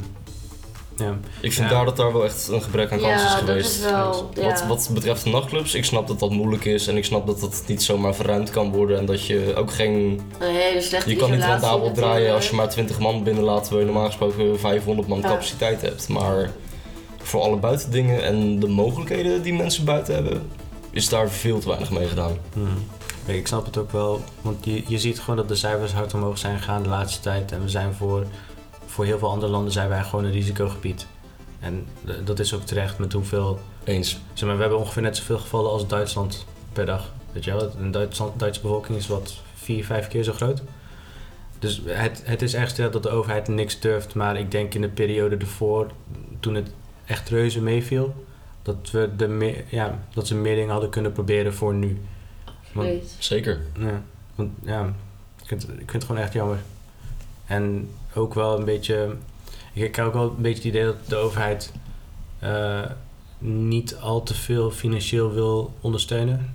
[0.98, 1.18] Ja.
[1.42, 1.76] Ik vind Ja.
[1.76, 3.76] daar dat daar wel echt een gebrek aan kans is Ja, dat geweest.
[3.78, 4.30] is wel...
[4.34, 4.42] Ja.
[4.44, 7.40] Wat, wat betreft de nachtclubs, ik snap dat dat moeilijk is en ik snap dat
[7.40, 10.22] dat niet zomaar verruimd kan worden en dat je ook geen...
[10.40, 13.86] Een hele slechte Je kan niet rendabel draaien als je maar 20 man binnenlaat terwijl
[13.86, 15.28] je normaal gesproken 500 man Ja.
[15.28, 16.08] capaciteit hebt.
[16.08, 16.52] Maar
[17.22, 20.50] voor alle buitendingen en de mogelijkheden die mensen buiten hebben,
[20.92, 22.38] is daar veel te weinig mee gedaan.
[23.26, 26.14] Kijk, ik snap het ook wel, want je, je ziet gewoon dat de cijfers hard
[26.14, 27.52] omhoog zijn gegaan de laatste tijd.
[27.52, 28.26] En we zijn voor,
[28.98, 31.08] voor heel veel andere landen zijn wij gewoon een risicogebied.
[31.60, 31.86] En
[32.24, 33.60] dat is ook terecht met hoeveel...
[33.84, 34.20] Eens.
[34.34, 37.14] Zeg maar, we hebben ongeveer net zoveel gevallen als Duitsland per dag.
[37.32, 40.62] Weet je wel, een Duitsland, Duitse bevolking is wat vier, vijf keer zo groot.
[41.60, 44.16] Dus het, het is echt dat de overheid niks durft.
[44.16, 45.92] Maar ik denk in de periode ervoor,
[46.40, 46.72] toen het
[47.06, 48.26] echt reuze meeviel,
[48.62, 52.02] dat, we de meer, ja, dat ze meer dingen hadden kunnen proberen voor nu.
[52.74, 53.16] Want-.
[53.20, 53.60] Zeker.
[53.80, 54.04] ja,
[54.36, 54.94] want ja,
[55.42, 56.58] ik vind, ik vind het gewoon echt jammer.
[57.46, 59.16] En ook wel een beetje.
[59.74, 61.72] Ik heb ook wel een beetje het idee dat de overheid
[62.40, 62.82] eh,
[63.40, 66.54] niet al te veel financieel wil ondersteunen.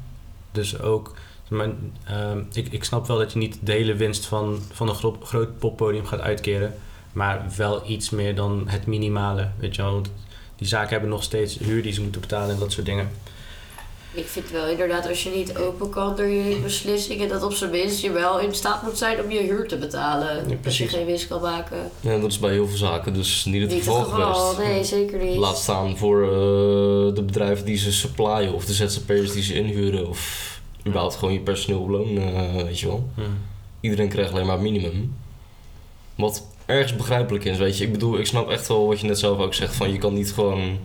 [0.53, 1.15] Dus ook.
[1.49, 1.69] Maar,
[2.05, 5.19] ehm, ik, ik snap wel dat je niet de hele winst van, van een gro-
[5.23, 6.75] groot poppodium gaat uitkeren.
[7.13, 9.49] Maar wel iets meer dan het minimale.
[9.59, 9.93] Weet je wel.
[9.93, 10.11] Want
[10.57, 13.11] die zaken hebben nog steeds huur die ze moeten betalen en dat soort dingen.
[14.15, 17.71] Ik vind wel inderdaad, als je niet open kan door je beslissingen, dat op zijn
[17.71, 20.39] minst je wel in staat moet zijn om je huur te betalen.
[20.39, 20.91] als je precies.
[20.91, 21.91] geen winst kan maken.
[22.01, 24.59] Ja, dat is bij heel veel zaken dus niet het niet het geval geweest.
[24.59, 25.37] nee, zeker niet.
[25.37, 26.29] Laat staan voor eh,
[27.15, 30.51] de bedrijven die ze supplyen of de ZZP'ers die ze inhuren of
[30.87, 33.09] überhaupt gewoon je personeel op loon, eh, weet je wel.
[33.81, 35.15] Iedereen krijgt alleen maar het minimum.
[36.15, 37.85] Wat ergens begrijpelijk is, weet je.
[37.85, 39.75] Ik bedoel, ik snap echt wel wat je net zelf ook zegt.
[39.75, 40.79] Van je kan niet gewoon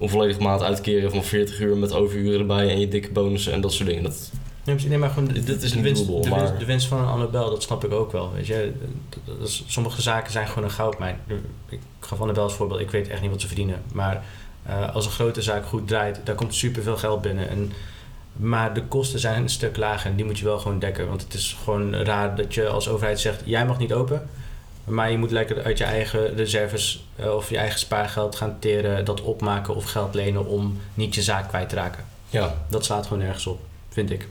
[0.00, 3.60] een volledige maand uitkeren van 40 uur met overuren erbij en je dikke bonussen en
[3.60, 4.02] dat soort dingen.
[4.02, 4.30] Dat,
[4.86, 6.98] Nee, maar gewoon de, Dit is de winst, doable, de, maar- winst, de winst van
[6.98, 8.32] een Annabel, dat snap ik ook wel.
[8.34, 8.72] Weet je.
[9.08, 11.18] Dat- dat is- sommige zaken zijn gewoon een goudmijn.
[11.68, 13.82] Ik gaf Annabel als voorbeeld, ik weet echt niet wat ze verdienen.
[13.92, 14.24] Maar
[14.62, 17.48] eh, als een grote zaak goed draait, daar komt superveel geld binnen.
[17.48, 17.72] En,
[18.32, 21.08] maar de kosten zijn een stuk lager en die moet je wel gewoon dekken.
[21.08, 24.28] Want het is gewoon raar dat je als overheid zegt, jij mag niet open.
[24.86, 29.04] Maar je moet lekker uit je eigen reserves eh, of je eigen spaargeld gaan teren,
[29.04, 32.04] dat opmaken of geld lenen om niet je zaak kwijt te raken.
[32.30, 32.54] ja.
[32.70, 33.58] Dat slaat gewoon nergens op,
[33.88, 34.28] vind ik.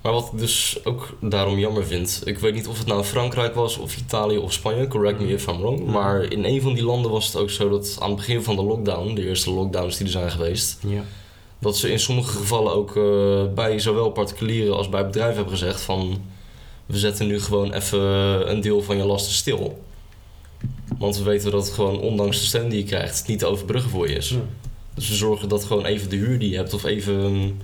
[0.00, 3.54] Maar wat ik dus ook daarom jammer vind, ik weet niet of het nou Frankrijk
[3.54, 5.90] was of Italië of Spanje, correct me if I'm wrong, Mhm.
[5.90, 8.56] maar in een van die landen was het ook zo dat aan het begin van
[8.56, 11.02] de lockdown, de eerste lockdowns die er zijn geweest, Ja.
[11.58, 15.80] dat ze in sommige gevallen ook eh, bij zowel particulieren als bij bedrijven hebben gezegd
[15.80, 16.22] van
[16.86, 18.00] we zetten nu gewoon even
[18.50, 19.84] een deel van je lasten stil.
[20.98, 23.90] Want we weten dat het gewoon ondanks de steun die je krijgt niet te overbruggen
[23.90, 24.28] voor je is.
[24.28, 24.36] Ja.
[24.94, 27.60] Dus we zorgen dat gewoon even de huur die je hebt of even,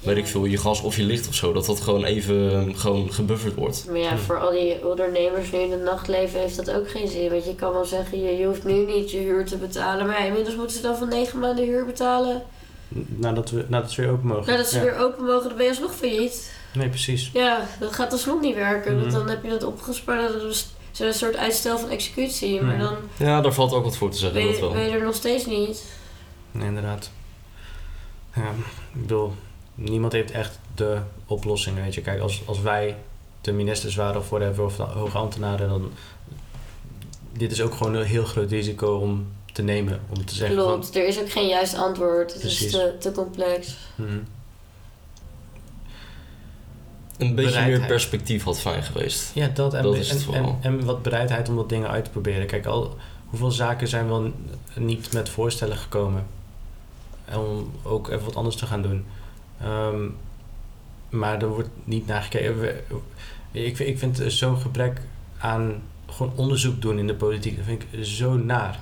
[0.00, 3.12] weet ik veel, je gas of je licht of zo, dat dat gewoon even gewoon
[3.12, 3.84] gebufferd wordt.
[3.88, 7.30] Maar ja, voor al die ondernemers nu in het nachtleven heeft dat ook geen zin.
[7.30, 10.06] Want je kan wel zeggen, je, je hoeft nu niet je huur te betalen.
[10.06, 12.42] Maar ja, inmiddels moeten ze dan van negen maanden huur betalen.
[13.16, 14.50] Nadat we, nadat ze weer open mogen.
[14.52, 14.82] Nadat ze Ja.
[14.82, 16.52] weer open mogen, dan ben je alsnog failliet.
[16.74, 17.30] Nee, precies.
[17.32, 18.94] Ja, dat gaat alsnog niet werken.
[18.94, 19.14] Want Mhm.
[19.16, 20.32] dan heb je dat opgespaard.
[20.32, 20.66] Dat is
[20.98, 22.60] zo'n een soort uitstel van executie.
[22.62, 24.72] Maar dan Ja, daar valt ook wat voor te zeggen, ben dat wel.
[24.72, 25.84] ben je er nog steeds niet.
[26.50, 27.10] Nee, inderdaad.
[28.34, 28.48] Ja,
[28.94, 29.32] ik bedoel,
[29.74, 32.00] niemand heeft echt de oplossing, weet je.
[32.00, 32.96] Kijk, als, als wij
[33.40, 35.92] de ministers waren of whatever, of de hoge ambtenaren, dan...
[37.32, 40.00] Dit is ook gewoon een heel groot risico om te nemen.
[40.08, 42.32] Om te zeggen Klopt, er is ook geen juist antwoord.
[42.32, 42.64] Het Precies.
[42.66, 43.76] is te, te complex.
[43.96, 44.04] van...
[44.06, 44.18] mhm.
[47.18, 49.30] Een beetje meer perspectief had fijn geweest.
[49.34, 50.26] Ja, dat en, Dat is het
[50.60, 52.46] en, wat bereidheid om wat dingen uit te proberen.
[52.46, 52.96] Kijk, al
[53.26, 54.32] hoeveel zaken zijn wel
[54.74, 56.26] niet met voorstellen gekomen.
[57.34, 59.04] Om ook even wat anders te gaan doen.
[59.60, 60.06] Ehm,
[61.10, 62.74] maar er wordt niet naar gekeken.
[63.52, 65.00] Ik, vind- ik vind zo'n gebrek
[65.38, 68.78] aan gewoon onderzoek doen in de politiek, dat vind ik zo naar.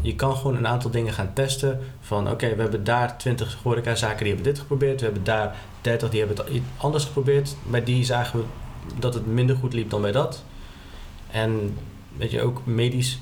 [0.00, 1.80] Je kan gewoon een aantal dingen gaan testen.
[2.00, 4.98] Van oké, we hebben daar 20 horecazaken die hebben dit geprobeerd.
[5.00, 7.56] We hebben daar 30 die hebben het anders geprobeerd.
[7.70, 8.44] Bij die zagen we
[8.98, 10.44] dat het minder goed liep dan bij dat.
[11.30, 11.76] En
[12.16, 13.18] weet je, ook medisch,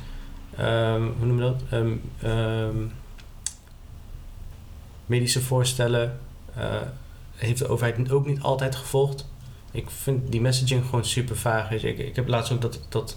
[0.56, 1.62] ehm, hoe noem je dat?
[1.70, 1.92] Ehm,
[2.22, 2.76] ehm,
[5.06, 6.18] medische voorstellen
[6.54, 6.80] eh,
[7.34, 9.28] heeft de overheid ook niet altijd gevolgd.
[9.70, 11.70] Ik vind die messaging gewoon super vaag.
[11.70, 13.16] Ik, ik heb laatst ook dat, dat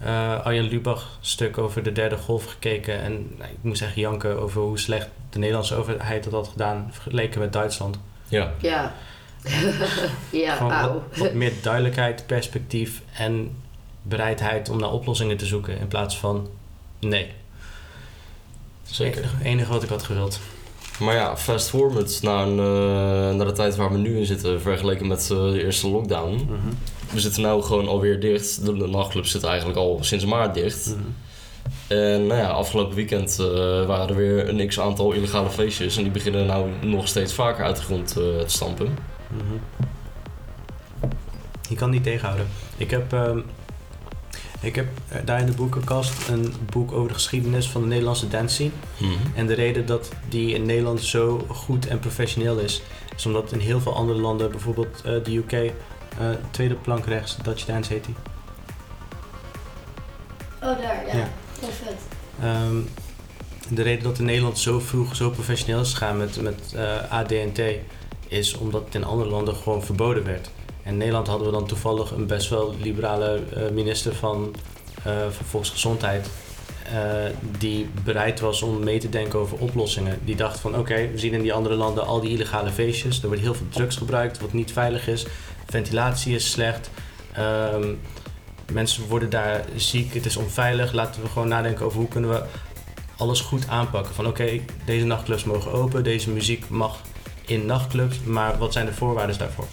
[0.00, 3.00] eh, Arjen Lubach stuk over de derde golf gekeken.
[3.00, 6.88] En nou, ik moest echt janken over hoe slecht de Nederlandse overheid dat had gedaan
[6.90, 7.98] vergeleken met Duitsland.
[8.28, 8.52] Ja.
[8.58, 8.94] Ja.
[10.30, 13.56] ja, wat meer duidelijkheid, perspectief en
[14.02, 16.48] bereidheid om naar oplossingen te zoeken in plaats van
[16.98, 17.32] nee.
[18.82, 19.22] Zeker.
[19.22, 20.40] Het enige wat ik had gewild.
[20.98, 24.60] Maar ja, fast forward naar, een, eh, naar de tijd waar we nu in zitten,
[24.60, 26.34] vergeleken met eh, de eerste lockdown.
[26.34, 26.74] Mhm.
[27.12, 28.64] We zitten nu gewoon alweer dicht.
[28.64, 30.86] De, de nachtclubs zitten eigenlijk al sinds maart dicht.
[30.86, 30.98] Mhm.
[31.86, 33.46] En nou ja, afgelopen weekend eh,
[33.86, 35.96] waren er weer een x-aantal illegale feestjes.
[35.96, 38.98] En die beginnen nou nog steeds vaker uit de grond eh, te stampen.
[39.28, 39.54] Mhm.
[41.68, 42.46] Je kan niet tegenhouden.
[42.76, 43.38] Ik heb, ehm,
[44.60, 48.28] ik heb eh, daar in de boekenkast een boek over de geschiedenis van de Nederlandse
[48.28, 48.70] dance scene.
[48.98, 49.12] Mhm.
[49.34, 52.82] En de reden dat die in Nederland zo goed en professioneel is,
[53.16, 55.72] is omdat in heel veel andere landen, bijvoorbeeld de UK,
[56.50, 58.14] tweede plank rechts, Dutch Dance heet die.
[60.62, 61.16] Oh, daar, ja.
[61.16, 61.28] Ja.
[61.60, 61.98] Heel vet.
[62.42, 62.76] Ehm,
[63.68, 67.60] de reden dat in Nederland zo vroeg zo professioneel is gegaan met, met eh, ADNT
[68.28, 70.50] is omdat het in andere landen gewoon verboden werd.
[70.82, 74.54] En in Nederland hadden we dan toevallig een best wel liberale eh, minister van,
[75.04, 76.28] eh, van Volksgezondheid.
[76.92, 80.18] eh, die bereid was om mee te denken over oplossingen.
[80.24, 83.20] Die dacht van oké, we zien in die andere landen al die illegale feestjes.
[83.22, 85.26] Er wordt heel veel drugs gebruikt wat niet veilig is.
[85.70, 86.90] Ventilatie is slecht.
[87.32, 87.94] Ehm,
[88.72, 90.92] mensen worden daar ziek, het is onveilig.
[90.92, 92.42] Laten we gewoon nadenken over hoe kunnen we
[93.16, 94.14] alles goed aanpakken.
[94.14, 97.00] Van oké, deze nachtclubs mogen open, deze muziek mag
[97.46, 99.66] in nachtclubs, maar wat zijn de voorwaarden daarvoor?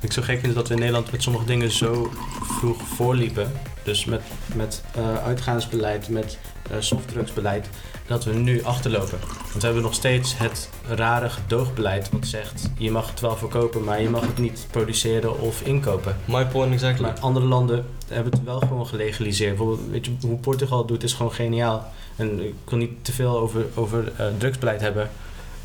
[0.00, 2.12] Ik zo gek vind dat we in Nederland met sommige dingen zo
[2.42, 3.52] vroeg voorliepen.
[3.82, 4.22] Dus met,
[4.54, 6.38] met eh, uitgaansbeleid, met
[6.70, 7.68] eh, softdrugsbeleid,
[8.06, 9.18] dat we nu achterlopen.
[9.20, 13.84] Want we hebben nog steeds het rare gedoogbeleid wat zegt je mag het wel verkopen,
[13.84, 16.16] maar je mag het niet produceren of inkopen.
[16.24, 17.02] My point exactly.
[17.02, 19.56] Maar andere landen hebben het wel gewoon gelegaliseerd.
[19.56, 21.92] Bijvoorbeeld, weet je, hoe Portugal het doet is gewoon geniaal.
[22.16, 25.10] En ik wil niet te veel over, over eh, drugsbeleid hebben.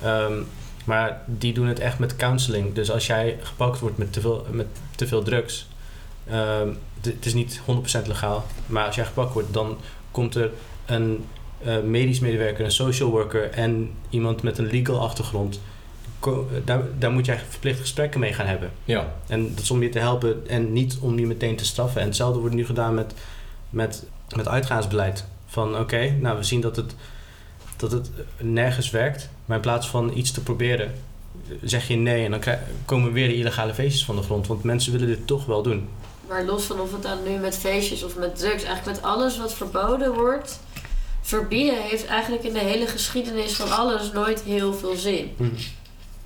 [0.03, 0.33] Ehm,
[0.85, 2.73] maar die doen het echt met counseling.
[2.73, 5.67] Dus als jij gepakt wordt met te veel, met te veel drugs...
[6.29, 6.69] ehm,
[7.01, 8.45] het is niet 100% legaal.
[8.65, 9.77] Maar als jij gepakt wordt, dan
[10.11, 10.51] komt er
[10.85, 11.25] een
[11.63, 13.49] eh, medisch medewerker, een social worker...
[13.51, 15.59] en iemand met een legal achtergrond...
[16.25, 16.31] Eh,
[16.65, 18.71] Daar, daar moet jij verplicht gesprekken mee gaan hebben.
[18.85, 19.13] Ja.
[19.27, 22.01] En dat is om je te helpen en niet om je meteen te straffen.
[22.01, 23.13] En hetzelfde wordt nu gedaan met,
[23.69, 24.03] met,
[24.35, 25.25] met uitgaansbeleid.
[25.47, 26.95] Van oké, nou we zien dat het,
[27.77, 29.29] dat het nergens werkt.
[29.45, 30.91] Maar in plaats van iets te proberen,
[31.63, 32.25] zeg je nee.
[32.25, 34.47] En dan krijg- komen weer de illegale feestjes van de grond.
[34.47, 35.87] Want mensen willen dit toch wel doen.
[36.27, 39.37] Maar los van of het dan nu met feestjes of met drugs, eigenlijk met alles
[39.37, 40.59] wat verboden wordt,
[41.21, 45.31] verbieden heeft eigenlijk in de hele geschiedenis van alles nooit heel veel zin.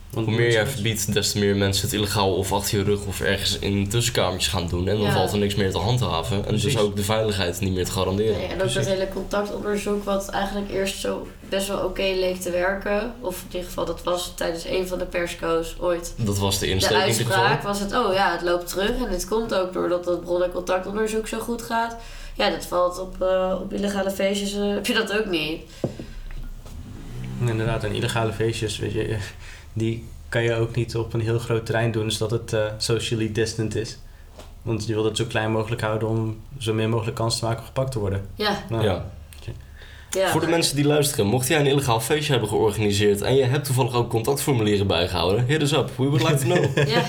[0.09, 3.05] Want Hoe meer jij verbiedt, des te meer mensen het illegaal of achter je rug
[3.05, 4.87] of ergens in tussenkamertjes gaan doen.
[4.87, 5.13] En dan Ja.
[5.13, 6.45] valt er niks meer te handhaven.
[6.45, 8.37] En dus ook de veiligheid niet meer te garanderen.
[8.37, 12.51] Nee, en ook dat hele contactonderzoek, wat eigenlijk eerst zo best wel oké leek te
[12.51, 13.13] werken.
[13.19, 16.13] Of in ieder geval, dat was tijdens een van de persco's ooit.
[16.17, 17.33] Dat was de De insteek in ieder geval.
[17.43, 18.89] uitspraak was het, oh ja, het loopt terug.
[19.05, 21.95] En dit komt ook doordat het bron- en contactonderzoek zo goed gaat.
[22.34, 25.61] Ja, dat valt op, eh, op illegale feestjes, eh, heb je dat ook niet.
[27.45, 29.17] Inderdaad, en illegale feestjes, weet je,
[29.73, 33.31] die kan je ook niet op een heel groot terrein doen, zodat het eh, socially
[33.31, 33.97] distant is.
[34.61, 37.59] Want je wil het zo klein mogelijk houden om zo min mogelijk kans te maken
[37.59, 38.25] om gepakt te worden.
[38.36, 39.05] Ja, Nou, Ja.
[40.09, 40.29] ja.
[40.29, 43.65] Voor de mensen die luisteren, mocht jij een illegaal feestje hebben georganiseerd en je hebt
[43.65, 45.89] toevallig ook contactformulieren bijgehouden, hit us up.
[45.97, 46.77] We would like to know.
[46.95, 47.01] Ja.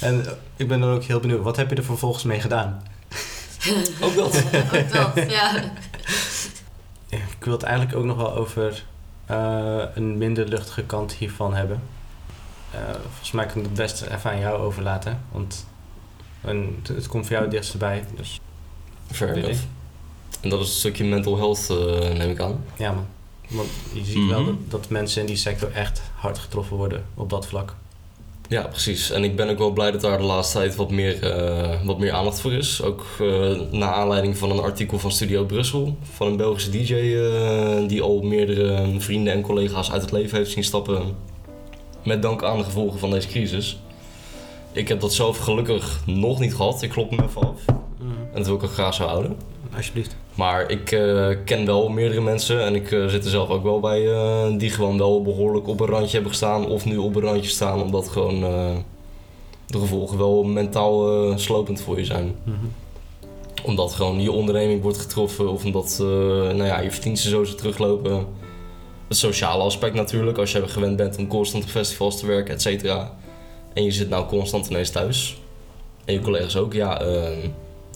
[0.00, 0.24] En
[0.56, 2.82] ik ben dan ook heel benieuwd, wat heb je er vervolgens mee gedaan?
[4.04, 4.36] ook dat.
[4.74, 5.54] ook dat, ja.
[7.08, 8.84] Ja, Ik wil het eigenlijk ook nog wel over
[9.26, 11.82] eh, een minder luchtige kant hiervan hebben.
[12.70, 15.66] Eh, volgens mij kan ik het best even aan jou overlaten, want
[16.40, 18.04] en het, het komt voor jou het dichtst bij.
[18.16, 18.40] Dus
[19.10, 19.56] Fair.
[20.40, 22.64] En dat is een stukje mental health, eh, neem ik aan.
[22.76, 23.06] Ja man.
[23.48, 24.28] Want je ziet Mhm.
[24.28, 27.74] wel dat, dat mensen in die sector echt hard getroffen worden op dat vlak.
[28.52, 29.10] Ja, precies.
[29.10, 31.98] En ik ben ook wel blij dat daar de laatste tijd wat meer, eh, wat
[31.98, 32.82] meer aandacht voor is.
[32.82, 35.96] Ook uh, naar aanleiding van een artikel van Studio Brussel.
[36.02, 40.50] Van een Belgische DJ uh, die al meerdere vrienden en collega's uit het leven heeft
[40.50, 41.16] zien stappen.
[42.04, 43.80] Met dank aan de gevolgen van deze crisis.
[44.72, 46.82] Ik heb dat zelf gelukkig nog niet gehad.
[46.82, 47.60] Ik klop hem even af.
[48.00, 48.10] Mm.
[48.10, 49.36] En dat wil ik ook graag zo houden.
[49.76, 50.16] Alsjeblieft.
[50.34, 53.80] Maar ik uh, ken wel meerdere mensen en ik uh, zit er zelf ook wel
[53.80, 57.22] bij uh, die gewoon wel behoorlijk op een randje hebben gestaan of nu op een
[57.22, 58.40] randje staan omdat gewoon
[59.66, 62.24] de gevolgen wel mentaal slopend voor je zijn.
[62.44, 62.72] Mm -hmm.
[63.64, 68.26] Omdat gewoon je onderneming wordt getroffen of omdat nou ja, je verdiensten zo ze teruglopen.
[69.08, 72.62] Het sociale aspect natuurlijk, als je gewend bent om constant op festivals te werken, et
[72.62, 73.16] cetera.
[73.72, 75.40] En je zit nou constant ineens thuis.
[76.04, 77.02] En je collega's ook, ja,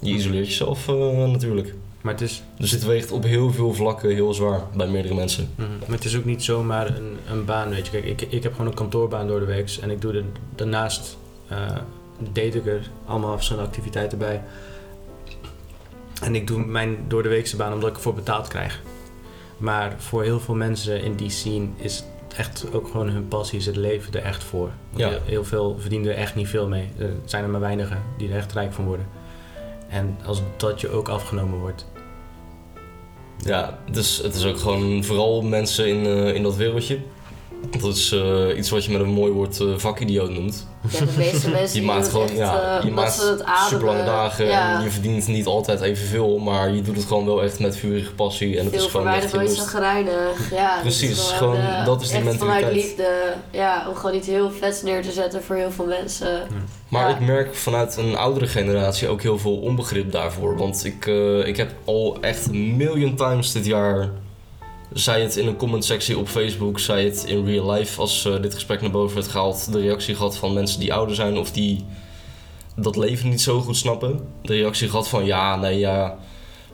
[0.01, 1.75] je isoleert jezelf natuurlijk.
[2.01, 2.43] Maar het is...
[2.59, 5.51] Dus het weegt op heel veel vlakken heel zwaar bij meerdere mensen.
[5.55, 5.79] Mm -hmm.
[5.79, 7.91] Maar het is ook niet zomaar een, een baan, weet je.
[7.91, 10.25] Kijk, ik, ik heb gewoon een kantoorbaan door de week en ik doe er
[10.55, 11.17] daarnaast
[11.53, 11.77] uh,
[12.33, 14.43] deed ik er allemaal verschillende activiteiten bij.
[16.23, 18.83] En ik doe mijn door de weekse baan omdat ik ervoor betaald krijg.
[19.57, 23.63] Maar voor heel veel mensen in die scene is het echt ook gewoon hun passie,
[23.63, 24.71] het leven er echt voor.
[24.95, 25.19] Ja.
[25.25, 26.89] Heel veel verdienen er echt niet veel mee.
[26.99, 29.07] Er zijn er maar weinigen die er echt rijk van worden.
[29.89, 31.87] En als dat je ook afgenomen wordt,
[33.37, 36.99] ja, dus het is ook gewoon vooral mensen in, uh, in dat wereldje.
[37.81, 40.67] Dat is uh, iets wat je met een mooi woord uh, vakidioot noemt.
[40.91, 43.37] Ja, de meeste mensen je maakt gewoon, echt, ja, je maakt
[43.69, 44.77] super lange dagen ja.
[44.79, 48.13] en je verdient niet altijd evenveel, maar je doet het gewoon wel echt met vurige
[48.13, 48.59] passie.
[48.59, 50.51] En het is gewoon echt nooit zagrijnig.
[50.51, 52.65] Ja, Precies, dat is gewoon, uh, dat is die echt mentaliteit.
[52.65, 56.33] vanuit liefde, ja, om gewoon niet heel vets neer te zetten voor heel veel mensen.
[56.33, 56.47] Ja.
[56.89, 57.15] Maar Ja.
[57.15, 60.57] ik merk vanuit een oudere generatie ook heel veel onbegrip daarvoor.
[60.57, 64.11] Want ik, uh, ik heb al echt een million times dit jaar
[64.97, 68.55] zij het in een comment-sectie op Facebook, zij het in real life als uh, dit
[68.55, 71.85] gesprek naar boven werd gehaald, de reactie gehad van mensen die ouder zijn of die
[72.77, 74.21] dat leven niet zo goed snappen.
[74.43, 76.19] De reactie gehad van ja, nee, ja,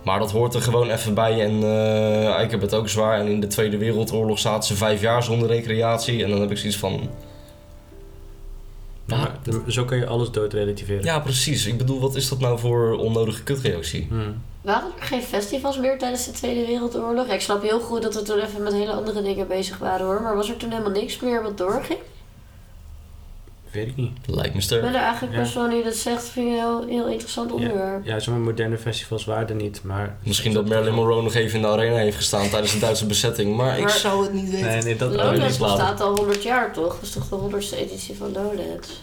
[0.03, 3.21] maar dat hoort er gewoon even bij en uh, ik heb het ook zwaar.
[3.21, 6.59] En in de Tweede Wereldoorlog zaten ze vijf jaar zonder recreatie en dan heb ik
[6.59, 7.11] zoiets van...
[9.05, 11.05] Ja, maar zo kun je alles doodrelativeren.
[11.05, 11.67] Ja, precies.
[11.67, 14.07] Ik bedoel, wat is dat nou voor onnodige kutreactie?
[14.09, 14.43] Hmm.
[14.63, 17.27] Waren er geen festivals meer tijdens de Tweede Wereldoorlog?
[17.27, 20.07] Ja, ik snap heel goed dat we toen even met hele andere dingen bezig waren
[20.07, 20.23] hoor.
[20.23, 21.99] Maar was er toen helemaal niks meer wat doorging?
[23.71, 24.19] Weet ik niet.
[24.27, 24.83] Lijkt me Ik sterk.
[24.83, 25.41] ben er eigenlijk Ja.
[25.41, 28.05] best wel nu dat zegt, vind ik een heel, heel interessant onderwerp.
[28.05, 30.17] Ja, zo'n moderne festivals waren er niet, maar...
[30.23, 33.57] Misschien dat Marilyn Monroe nog even in de arena heeft gestaan tijdens de Duitse bezetting,
[33.57, 34.67] maar ik zou het niet weten.
[34.67, 35.15] Nee, nee, dat...
[35.15, 36.95] Lowlands bestaat al 100 jaar toch?
[36.95, 39.03] Dat is toch de 100ste editie van Lowlands?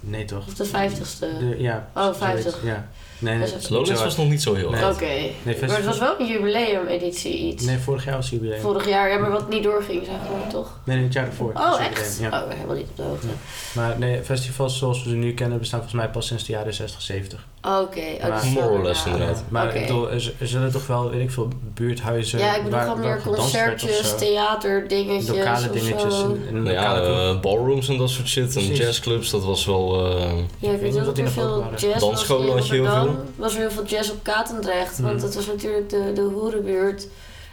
[0.00, 0.46] Nee, toch?
[0.46, 1.18] Of de 50ste?
[1.38, 1.88] De, ja.
[1.94, 2.58] Oh, zoiets, 50.
[2.64, 2.88] Ja.
[3.20, 3.48] Nee, nee.
[3.68, 4.80] Lowlands was nog niet zo heel Nee.
[4.80, 4.94] erg.
[4.94, 5.04] Oké.
[5.06, 7.64] Nee, maar het was wel een jubileumeditie iets.
[7.64, 8.60] Nee, vorig jaar was het jubileum.
[8.60, 10.78] Vorig jaar, ja, maar wat niet doorging, zeg maar toch?
[10.84, 11.52] Nee, nee, het jaar ervoor.
[11.54, 11.98] Oh, echt?
[12.18, 12.42] jubileum, Ja.
[12.44, 13.26] Oh, helemaal niet op de hoogte.
[13.72, 16.74] Maar nee, festivals zoals we ze nu kennen bestaan volgens mij pas sinds de jaren
[16.74, 17.46] 60, 70.
[17.64, 19.06] Oké, oh, More wel or less, inderdaad.
[19.06, 19.42] inderdaad.
[19.48, 19.74] Maar Oké.
[19.78, 22.82] ik bedoel, er, er zullen toch wel, weet ik veel, buurthuizen Ja, ik bedoel waar,
[22.88, 24.16] gewoon meer concertjes, zo.
[24.16, 26.14] theaterdingetjes Lokale of dingetjes.
[26.48, 28.56] en Nou ja, lokale eh, ballrooms en dat soort shit.
[28.56, 30.06] En jazzclubs, dat was wel...
[30.16, 32.90] eh, Ja, ik weet niet dat er veel jazz Dansscholen was had je heel in
[32.90, 33.16] veel.
[33.36, 35.22] Was er heel veel jazz op Katendrecht, want Mhm.
[35.24, 37.06] dat was natuurlijk de, de hoerenbuurt.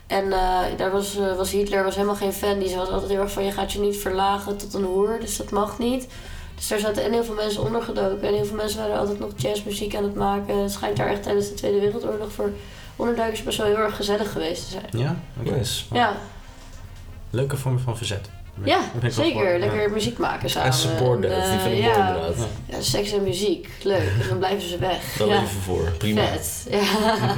[0.07, 2.59] En eh, daar was, eh, was Hitler was helemaal geen fan.
[2.59, 5.37] Die was altijd heel erg van, je gaat je niet verlagen tot een hoer, dus
[5.37, 6.07] dat mag niet.
[6.57, 8.27] Dus daar zaten en heel veel mensen ondergedoken.
[8.27, 10.61] En heel veel mensen waren altijd nog jazzmuziek aan het maken.
[10.61, 12.51] Het schijnt daar echt tijdens de Tweede Wereldoorlog voor
[12.95, 14.85] onderduikers best wel heel erg gezellig geweest te zijn.
[15.05, 15.15] Ja?
[15.41, 15.55] Oké.
[15.57, 15.83] nice.
[15.93, 16.17] Ja,
[17.29, 18.29] Leuke vorm van verzet.
[18.55, 19.49] Ben- ja ben zeker.
[19.49, 19.59] voor.
[19.59, 19.89] Lekker Ja.
[19.89, 20.67] muziek maken samen.
[20.67, 21.97] En support En, that, die eh, vind ik ja.
[21.97, 22.47] mooi inderdaad.
[22.67, 22.75] Ja.
[22.77, 23.69] Ja, seks en muziek.
[23.83, 24.11] Leuk.
[24.21, 25.15] En dan blijven ze weg.
[25.17, 25.33] Daar ja.
[25.33, 26.21] leven we voor, prima.
[26.27, 26.67] Vet.
[26.69, 26.81] Ja.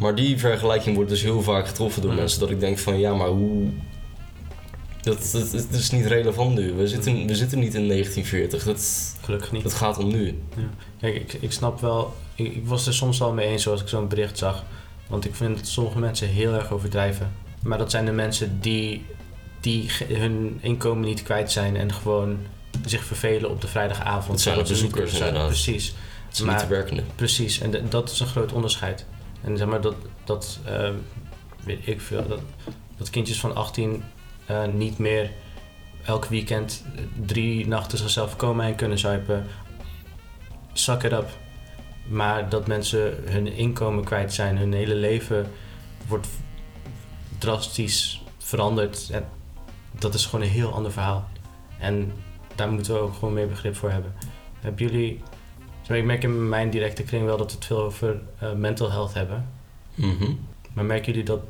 [0.00, 2.20] Maar die vergelijking wordt dus heel vaak getroffen door Mhm.
[2.20, 2.40] mensen.
[2.40, 3.68] Dat ik denk van, ja, maar hoe...
[5.02, 6.72] Dat, dat, dat is niet relevant nu.
[6.72, 8.64] We zitten, we zitten niet in 1940.
[8.64, 9.62] Dat, Gelukkig niet.
[9.62, 10.42] dat gaat om nu.
[11.00, 13.88] Kijk, ik, ik snap wel, ik, ik was er soms wel mee eens zoals ik
[13.88, 14.64] zo'n bericht zag.
[15.08, 17.32] Want ik vind dat sommige mensen heel erg overdrijven.
[17.62, 19.04] Maar dat zijn de mensen die,
[19.60, 22.38] die hun inkomen niet kwijt zijn en gewoon
[22.86, 24.26] zich vervelen op de vrijdagavond.
[24.32, 25.22] Dat zijn de bezoekers, zijn.
[25.22, 25.48] inderdaad.
[25.48, 25.94] Precies,
[26.28, 27.02] Het is Maar- niet te werkende.
[27.14, 27.60] precies.
[27.60, 29.06] En dat is een groot onderscheid.
[29.42, 29.94] En zeg maar dat,
[30.24, 30.90] dat eh,
[31.64, 32.40] weet ik veel, dat,
[32.98, 34.02] dat kindjes van 18
[34.50, 35.30] eh, niet meer
[36.04, 36.84] elk weekend
[37.26, 39.46] drie nachten zichzelf komen en kunnen zuipen.
[40.72, 41.28] Suck it up.
[42.08, 45.50] Maar dat mensen hun inkomen kwijt zijn, hun hele leven
[46.06, 46.26] wordt
[47.38, 49.08] drastisch veranderd.
[49.12, 49.24] En
[49.90, 51.28] dat is gewoon een heel ander verhaal.
[51.78, 52.12] En
[52.54, 54.14] daar moeten we ook gewoon meer begrip voor hebben.
[54.60, 55.20] Hebben jullie
[55.96, 59.14] ik merk in mijn directe kring wel dat we het veel over eh, mental health
[59.14, 59.48] hebben.
[59.94, 60.32] Mhm.
[60.72, 61.40] Maar merken jullie dat,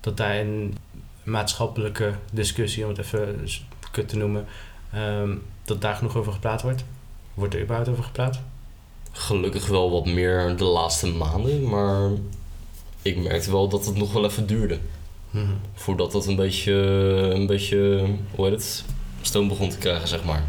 [0.00, 0.76] dat daar een
[1.24, 3.48] maatschappelijke discussie, om het even
[3.90, 4.46] kut te noemen,
[4.92, 6.84] ehm, dat daar genoeg over gepraat wordt?
[7.34, 8.40] Wordt er überhaupt over gepraat?
[9.12, 12.10] Gelukkig wel wat meer de laatste maanden, maar
[13.02, 14.78] ik merkte wel dat het nog wel even duurde.
[15.74, 16.72] Voordat dat een beetje,
[17.34, 18.84] een beetje, hoe heet het,
[19.20, 20.42] stoom begon te krijgen, zeg maar.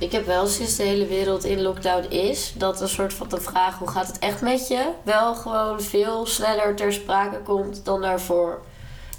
[0.00, 3.40] Ik heb wel sinds de hele wereld in lockdown is, dat een soort van de
[3.40, 8.00] vraag hoe gaat het echt met je, wel gewoon veel sneller ter sprake komt dan
[8.00, 8.60] daarvoor.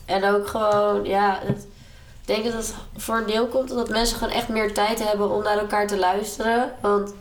[0.05, 1.67] En ook gewoon, ja, het,
[2.21, 5.29] ik denk dat het voor een deel komt omdat mensen gewoon echt meer tijd hebben
[5.29, 6.73] om naar elkaar te luisteren.
[6.81, 7.13] Want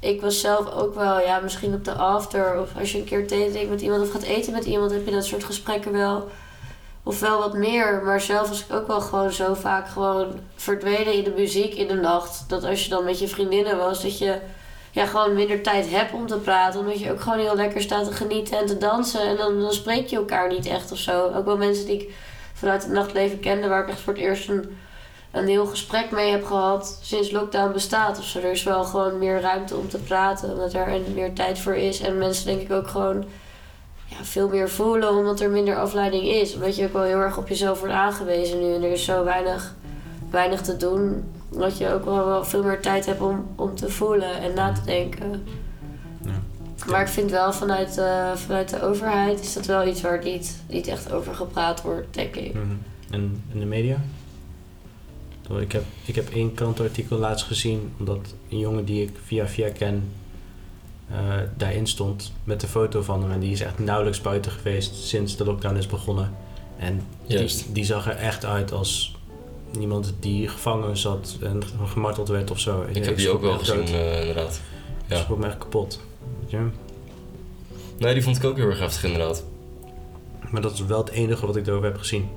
[0.00, 3.26] ik was zelf ook wel, ja, misschien op de after of als je een keer
[3.26, 6.28] thee drinkt met iemand of gaat eten met iemand, heb je dat soort gesprekken wel.
[7.08, 11.12] Of wel wat meer, maar zelf was ik ook wel gewoon zo vaak gewoon verdwenen
[11.12, 12.44] in de muziek in de nacht.
[12.48, 14.38] Dat als je dan met je vriendinnen was, dat je
[14.90, 16.80] ja, gewoon minder tijd hebt om te praten.
[16.80, 19.20] Omdat je ook gewoon heel lekker staat te genieten en te dansen.
[19.20, 21.32] En dan, dan spreek je elkaar niet echt of zo.
[21.34, 22.14] Ook wel mensen die ik
[22.52, 24.78] vanuit het nachtleven kende, waar ik echt voor het eerst een,
[25.30, 28.38] een heel gesprek mee heb gehad sinds lockdown bestaat of zo.
[28.38, 32.00] Er is wel gewoon meer ruimte om te praten, omdat er meer tijd voor is.
[32.00, 33.24] En mensen denk ik ook gewoon
[34.08, 36.54] ja, veel meer voelen, omdat er minder afleiding is.
[36.54, 38.74] Omdat je ook wel heel erg op jezelf wordt aangewezen nu.
[38.74, 39.74] En er is zo weinig,
[40.30, 41.24] weinig te doen.
[41.50, 44.72] Dat je ook wel, wel veel meer tijd hebt om, om te voelen en na
[44.72, 45.42] te denken.
[46.24, 46.42] Ja.
[46.86, 50.62] Maar ik vind wel vanuit, eh, vanuit de overheid is dat wel iets waar niet,
[50.68, 52.54] niet echt over gepraat wordt, denk ik.
[52.54, 52.64] Mhm.
[53.10, 54.00] En in de media?
[55.60, 59.70] Ik heb, ik heb één krantenartikel laatst gezien, omdat een jongen die ik via via
[59.70, 60.10] ken
[61.10, 61.18] eh,
[61.56, 63.30] daarin stond met een foto van hem.
[63.30, 66.36] En die is echt nauwelijks buiten geweest sinds de lockdown is begonnen.
[66.78, 69.16] En die, die zag er echt uit als
[69.80, 72.84] iemand die gevangen zat en gemarteld werd of zo.
[72.92, 74.60] Ik heb die ook wel gezien, eh, inderdaad.
[75.06, 75.16] Ja.
[75.16, 76.00] schrok me echt kapot.
[76.40, 76.66] Weet je?
[77.98, 79.44] Nee, die vond ik ook heel erg heftig, inderdaad.
[80.50, 82.28] Maar dat is wel het enige wat ik erover heb gezien.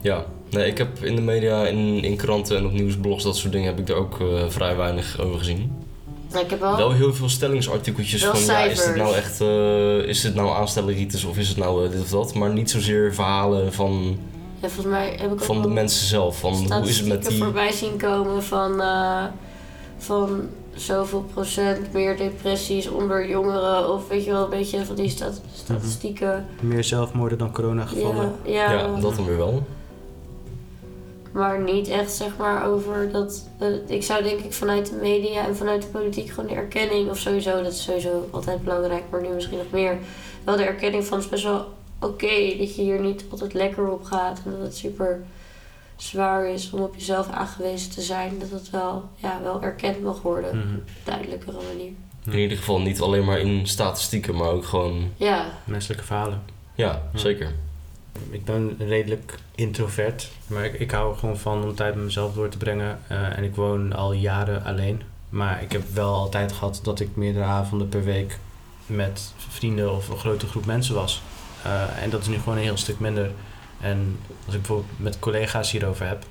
[0.00, 3.52] Ja, nee, ik heb in de media, in, in kranten en op nieuwsblogs, dat soort
[3.52, 5.72] dingen, heb ik daar ook eh, vrij weinig over gezien.
[6.38, 6.76] Ik heb wel...
[6.76, 10.50] Wel heel veel stellingsartikeltjes Wel van, ja, is dit nou echt, eh, is dit nou
[10.56, 12.34] aanstelleritis of is het nou eh, dit of dat?
[12.34, 14.18] Maar niet zozeer verhalen van,
[14.60, 17.26] ja, volgens mij heb ik ook van de mensen zelf, van hoe is het met
[17.26, 17.38] die...
[17.42, 19.24] voorbij zien komen van, eh,
[19.98, 20.40] van
[20.74, 23.92] zoveel procent meer depressies onder jongeren.
[23.92, 26.46] Of weet je wel, een beetje van die stat- statistieken.
[26.60, 28.32] Meer zelfmoorden dan coronagevallen.
[28.44, 29.62] Ja, ja, Ja, dat dan weer wel.
[31.32, 33.48] Maar niet echt zeg maar over dat.
[33.86, 37.18] ik zou denk ik vanuit de media en vanuit de politiek gewoon de erkenning, of
[37.18, 39.98] sowieso, dat is sowieso altijd belangrijk, maar nu misschien nog meer.
[40.44, 41.66] Wel de erkenning van het is best wel
[42.00, 45.22] oké dat je hier niet altijd lekker op gaat en dat het super
[45.96, 48.38] zwaar is om op jezelf aangewezen te zijn.
[48.38, 50.66] Dat het wel, ja, wel erkend mag worden Mhm.
[50.68, 51.92] op een duidelijkere manier.
[52.26, 56.42] In ieder geval niet alleen maar in statistieken, maar ook gewoon, Ja, Menselijke verhalen.
[56.74, 57.18] ja, Ja.
[57.18, 57.52] zeker.
[58.30, 62.34] Ik ben redelijk introvert, maar ik, ik hou er gewoon van om tijd met mezelf
[62.34, 62.98] door te brengen.
[63.06, 65.02] Eh, en ik woon al jaren alleen.
[65.28, 68.38] Maar ik heb wel altijd gehad dat ik meerdere avonden per week
[68.86, 71.22] met vrienden of een grote groep mensen was.
[71.62, 73.30] Eh, en dat is nu gewoon een heel stuk minder.
[73.80, 76.24] En als ik bijvoorbeeld met collega's hierover heb,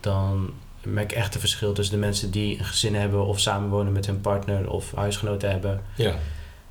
[0.00, 0.50] dan
[0.82, 4.06] merk ik echt een verschil tussen de mensen die een gezin hebben of samenwonen met
[4.06, 6.14] hun partner of huisgenoten hebben, Ja,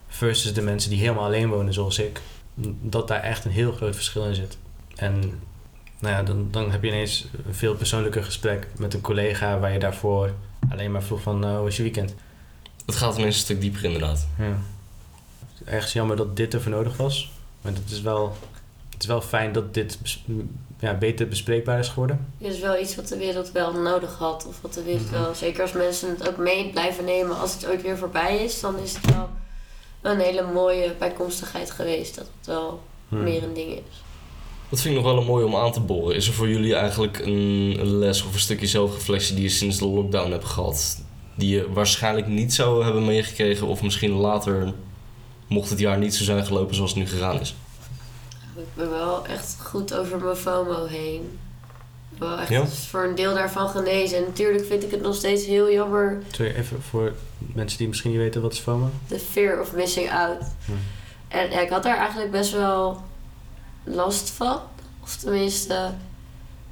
[0.08, 2.22] versus de mensen die helemaal alleen wonen zoals ik.
[2.82, 4.58] Dat daar echt een heel groot verschil in zit.
[4.96, 5.20] En
[6.00, 9.72] nou ja, dan, dan heb je ineens een veel persoonlijker gesprek met een collega waar
[9.74, 10.34] je daarvoor
[10.70, 12.14] alleen maar vroeg van uh, hoe is je weekend?
[12.86, 14.28] het gaat ineens een stuk dieper inderdaad.
[14.38, 14.58] Ja.
[15.66, 17.32] Ergens jammer dat dit ervoor nodig was.
[17.62, 18.38] Maar het is wel,
[18.90, 20.24] het is wel fijn dat dit bes-
[20.80, 22.26] ja, beter bespreekbaar is geworden.
[22.38, 24.46] dit is wel iets wat de wereld wel nodig had.
[24.48, 25.22] Of wat de wereld Mhm.
[25.22, 28.60] wel, zeker als mensen het ook mee blijven nemen als het ooit weer voorbij is,
[28.60, 29.30] dan is het wel
[30.12, 32.16] een hele mooie bijkomstigheid geweest.
[32.16, 33.24] Dat het wel Hmm.
[33.24, 34.04] meer een ding is.
[34.70, 36.16] Dat vind ik nog wel een mooi om aan te boren.
[36.16, 39.78] Is er voor jullie eigenlijk een, een les of een stukje zelfreflectie die je sinds
[39.78, 41.04] de lockdown hebt gehad?
[41.36, 44.74] Die je waarschijnlijk niet zou hebben meegekregen of misschien later,
[45.48, 47.56] mocht het jaar niet zo zijn gelopen zoals het nu gegaan is?
[48.58, 51.40] Ik ben wel echt goed over mijn FOMO heen.
[52.20, 52.66] Wel echt Ja?
[52.66, 54.18] voor een deel daarvan genezen.
[54.18, 58.12] En natuurlijk vind ik het nog steeds heel jammer, Sorry, even voor mensen die misschien
[58.12, 58.90] niet weten wat is FOMO.
[59.08, 60.42] de fear of missing out.
[60.66, 60.72] Hm.
[61.28, 63.02] En ja, ik had daar eigenlijk best wel
[63.84, 64.60] last van.
[65.04, 65.92] Of tenminste,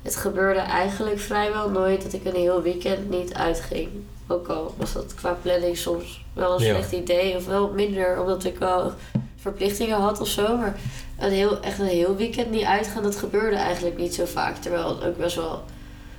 [0.01, 3.89] het gebeurde eigenlijk vrijwel nooit dat ik een heel weekend niet uitging.
[4.27, 6.73] Ook al was dat qua planning soms wel een Ja.
[6.73, 8.93] slecht idee of wel minder, omdat ik wel
[9.41, 10.57] verplichtingen had of zo.
[10.57, 10.79] Maar
[11.19, 14.55] een heel, echt een heel weekend niet uitgaan, dat gebeurde eigenlijk niet zo vaak.
[14.55, 15.63] Terwijl het ook best wel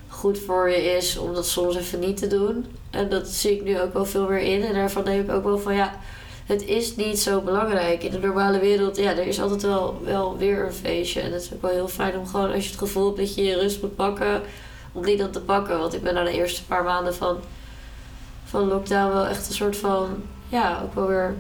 [0.09, 2.67] goed voor je is om dat soms even niet te doen.
[2.91, 4.63] En dat zie ik nu ook wel veel meer in.
[4.63, 5.95] En daarvan denk ik ook wel van ja,
[6.47, 8.03] het is niet zo belangrijk.
[8.03, 11.21] In de normale wereld, ja, er is altijd wel, wel weer een feestje.
[11.21, 13.35] En het is ook wel heel fijn om gewoon, als je het gevoel hebt dat
[13.35, 14.43] je je rust moet pakken,
[14.93, 15.79] om die dan te pakken.
[15.79, 17.37] Want ik ben na de eerste paar maanden van,
[18.45, 20.09] van lockdown wel echt een soort van,
[20.49, 21.35] ja, ook wel weer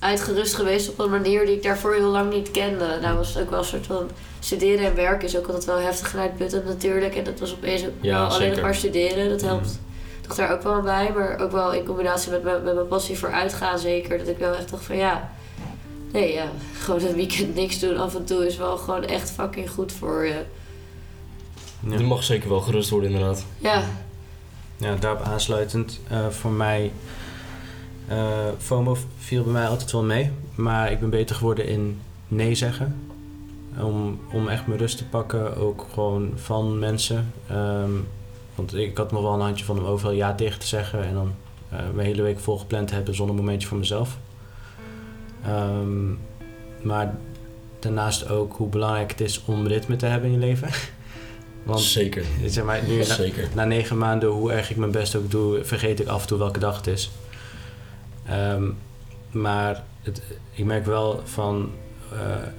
[0.00, 2.98] uitgerust geweest op een manier die ik daarvoor heel lang niet kende.
[3.02, 5.78] Nou was het ook wel een soort van studeren en werken is ook altijd wel
[5.78, 7.14] heftig en uitputtend natuurlijk.
[7.14, 8.62] En dat was opeens ook Ja, wel alleen zeker.
[8.62, 9.28] maar studeren.
[9.28, 9.78] Dat helpt
[10.20, 11.12] toch daar ook wel bij.
[11.14, 14.18] Maar ook wel in combinatie met, mijn- met mijn passie voor uitgaan zeker.
[14.18, 15.30] Dat ik wel echt dacht van ja...
[16.12, 16.44] Nee, ja,
[16.84, 20.24] gewoon een weekend niks doen af en toe is wel gewoon echt fucking goed voor
[20.26, 20.42] je.
[21.88, 21.96] Ja.
[21.96, 23.44] Die mag zeker wel gerust worden inderdaad.
[23.58, 23.82] Ja,
[24.76, 26.92] Ja, daarop aansluitend, eh, voor mij,
[28.58, 30.30] FOMO viel bij mij altijd wel mee.
[30.54, 32.96] Maar ik ben beter geworden in nee zeggen.
[33.80, 37.32] Om, om echt mijn rust te pakken, ook gewoon van mensen.
[37.48, 37.90] Ehm,
[38.54, 41.04] want ik had nog wel een handje van om overal ja tegen te zeggen.
[41.04, 41.32] En dan
[41.68, 44.18] eh, mijn hele week vol gepland te hebben zonder momentje voor mezelf.
[45.44, 46.10] Ehm,
[46.82, 47.16] maar
[47.78, 50.68] daarnaast ook hoe belangrijk het is om ritme te hebben in je leven.
[51.62, 52.24] Want zeker.
[52.46, 53.48] zeg maar, nu, na, zeker.
[53.54, 56.38] na negen maanden, hoe erg ik mijn best ook doe, vergeet ik af en toe
[56.38, 57.10] welke dag het is.
[58.30, 58.70] Ehm,
[59.30, 61.70] maar het, ik merk wel van,
[62.12, 62.18] eh,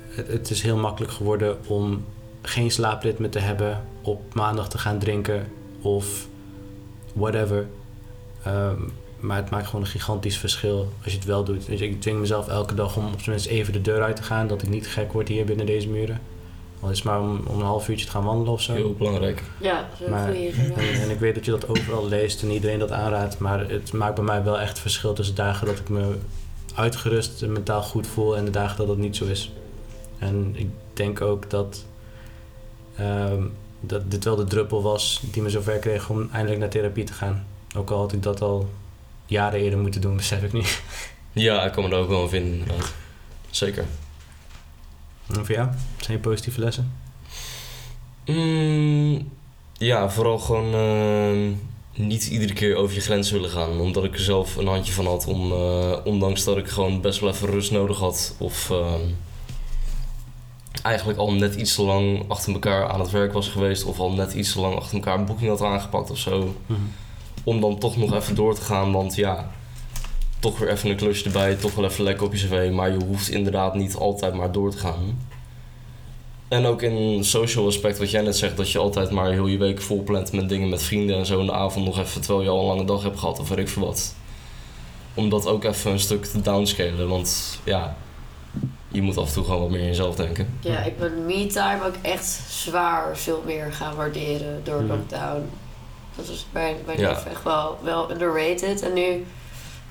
[0.10, 2.06] het, het is heel makkelijk geworden om
[2.42, 5.48] geen slaapritme te hebben, op maandag te gaan drinken
[5.82, 6.28] of
[7.14, 7.68] whatever.
[8.44, 8.82] Ehm,
[9.20, 11.66] maar het maakt gewoon een gigantisch verschil als je het wel doet.
[11.66, 14.24] Je, ik dwing mezelf elke dag om op zijn minst even de deur uit te
[14.24, 16.22] gaan, dat ik niet gek word hier binnen deze muren.
[16.82, 18.74] Al is het maar om, om een half uurtje te gaan wandelen of zo.
[18.74, 19.44] Heel belangrijk.
[19.58, 20.34] ja, dat Maar-.
[20.34, 23.40] En, en ik weet dat je dat overal leest en iedereen dat aanraadt.
[23.40, 26.16] Maar het maakt bij mij wel echt verschil tussen dagen dat ik me
[26.76, 29.52] uitgerust en mentaal goed voel en de dagen dat dat niet zo is.
[30.18, 31.86] En ik denk ook dat,
[32.96, 33.44] ehm,
[33.80, 37.14] dat dit wel de druppel was die me zover kreeg om eindelijk naar therapie te
[37.14, 37.46] gaan.
[37.78, 38.70] Ook al had ik dat al
[39.26, 40.82] jaren eerder moeten doen, besef ik niet.
[41.32, 42.94] Ja, ik kan me daar ook wel in vinden inderdaad.
[43.50, 43.86] Zeker.
[45.38, 45.70] En voor jou?
[45.98, 46.92] Zijn je positieve lessen?
[48.26, 49.32] Mm,
[49.78, 51.52] ja, vooral gewoon ehm,
[52.08, 53.80] niet iedere keer over je grens willen gaan.
[53.80, 55.26] Omdat ik er zelf een handje van had.
[55.28, 58.36] Om, eh, ondanks dat ik gewoon best wel even rust nodig had.
[58.38, 59.02] Of ehm,
[60.84, 63.84] eigenlijk al net iets te lang achter elkaar aan het werk was geweest.
[63.84, 66.56] Of al net iets te lang achter elkaar een boeking had aangepakt of zo.
[67.44, 68.92] Om dan toch nog even door te gaan.
[68.92, 69.52] Want ja,
[70.42, 71.56] toch weer even een klusje erbij.
[71.56, 72.72] Toch wel even lekker op je cv.
[72.72, 75.30] Maar je hoeft inderdaad niet altijd maar door te gaan.
[76.48, 79.58] En ook in social aspect, wat jij net zegt, dat je altijd maar heel je
[79.58, 82.44] week vol plant met dingen met vrienden en zo in de avond nog even, terwijl
[82.44, 84.16] je al een lange dag hebt gehad of weet ik veel wat.
[85.14, 87.96] Om dat ook even een stuk te downscalen, want ja,
[88.88, 90.58] je moet af en toe gewoon wat meer in jezelf denken.
[90.60, 94.88] Ja, ik ben me-time ook echt zwaar veel meer gaan waarderen door Mhm.
[94.92, 95.50] lockdown.
[96.16, 97.10] Dat was bij, bij Ja.
[97.10, 98.82] Echt wel, wel underrated.
[98.82, 99.26] En nu,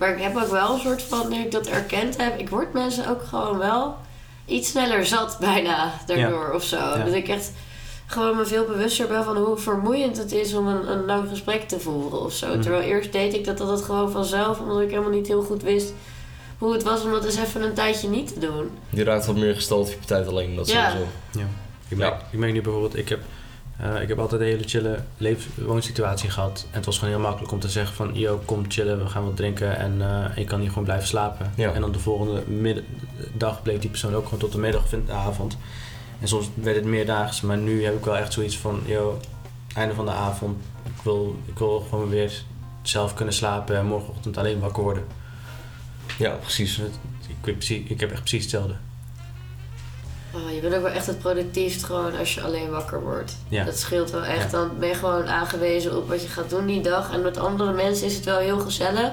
[0.01, 2.73] maar ik heb ook wel een soort van, nu ik dat erkend heb, ik word
[2.73, 3.97] mensen ook gewoon wel
[4.47, 6.77] iets sneller zat bijna daardoor of zo.
[6.77, 7.05] Ja.
[7.05, 7.53] Dat ik echt
[8.07, 11.69] gewoon me veel bewuster ben van hoe vermoeiend het is om een, een lang gesprek
[11.69, 12.49] te voeren of zo.
[12.49, 12.61] Mhm.
[12.61, 15.93] Terwijl eerst deed ik dat altijd gewoon vanzelf, omdat ik helemaal niet heel goed wist
[16.59, 18.71] hoe het was om dat eens even een tijdje niet te doen.
[18.91, 20.91] Je raakt wat meer gesteld op je tijd alleen, dat Ja.
[20.91, 21.11] sowieso.
[21.89, 23.21] Ik merk, ik merk nu bijvoorbeeld, ik heb,
[23.83, 24.99] eh, ik heb altijd een hele chille
[25.55, 26.67] woonsituatie gehad.
[26.71, 29.25] En het was gewoon heel makkelijk om te zeggen van, yo, kom chillen, we gaan
[29.25, 31.53] wat drinken en eh, ik kan hier gewoon blijven slapen.
[31.55, 31.73] Ja.
[31.73, 32.85] En dan de volgende middag,
[33.33, 35.57] dag bleef die persoon ook gewoon tot de middag of in de avond.
[36.21, 39.21] En soms werd het meerdaags, maar nu heb ik wel echt zoiets van, yo,
[39.75, 42.43] einde van de avond, ik wil, ik wil gewoon weer
[42.83, 45.05] zelf kunnen slapen en morgenochtend alleen wakker worden.
[46.19, 46.77] Ja, precies.
[46.77, 48.75] Dus ik heb echt precies hetzelfde.
[50.35, 53.37] Oh, je bent ook wel echt het productiefst gewoon als je alleen wakker wordt.
[53.49, 53.65] Ja.
[53.65, 54.51] Dat scheelt wel echt.
[54.51, 54.59] Ja.
[54.59, 57.13] Dan ben je gewoon aangewezen op wat je gaat doen die dag.
[57.13, 59.11] En met andere mensen is het wel heel gezellig.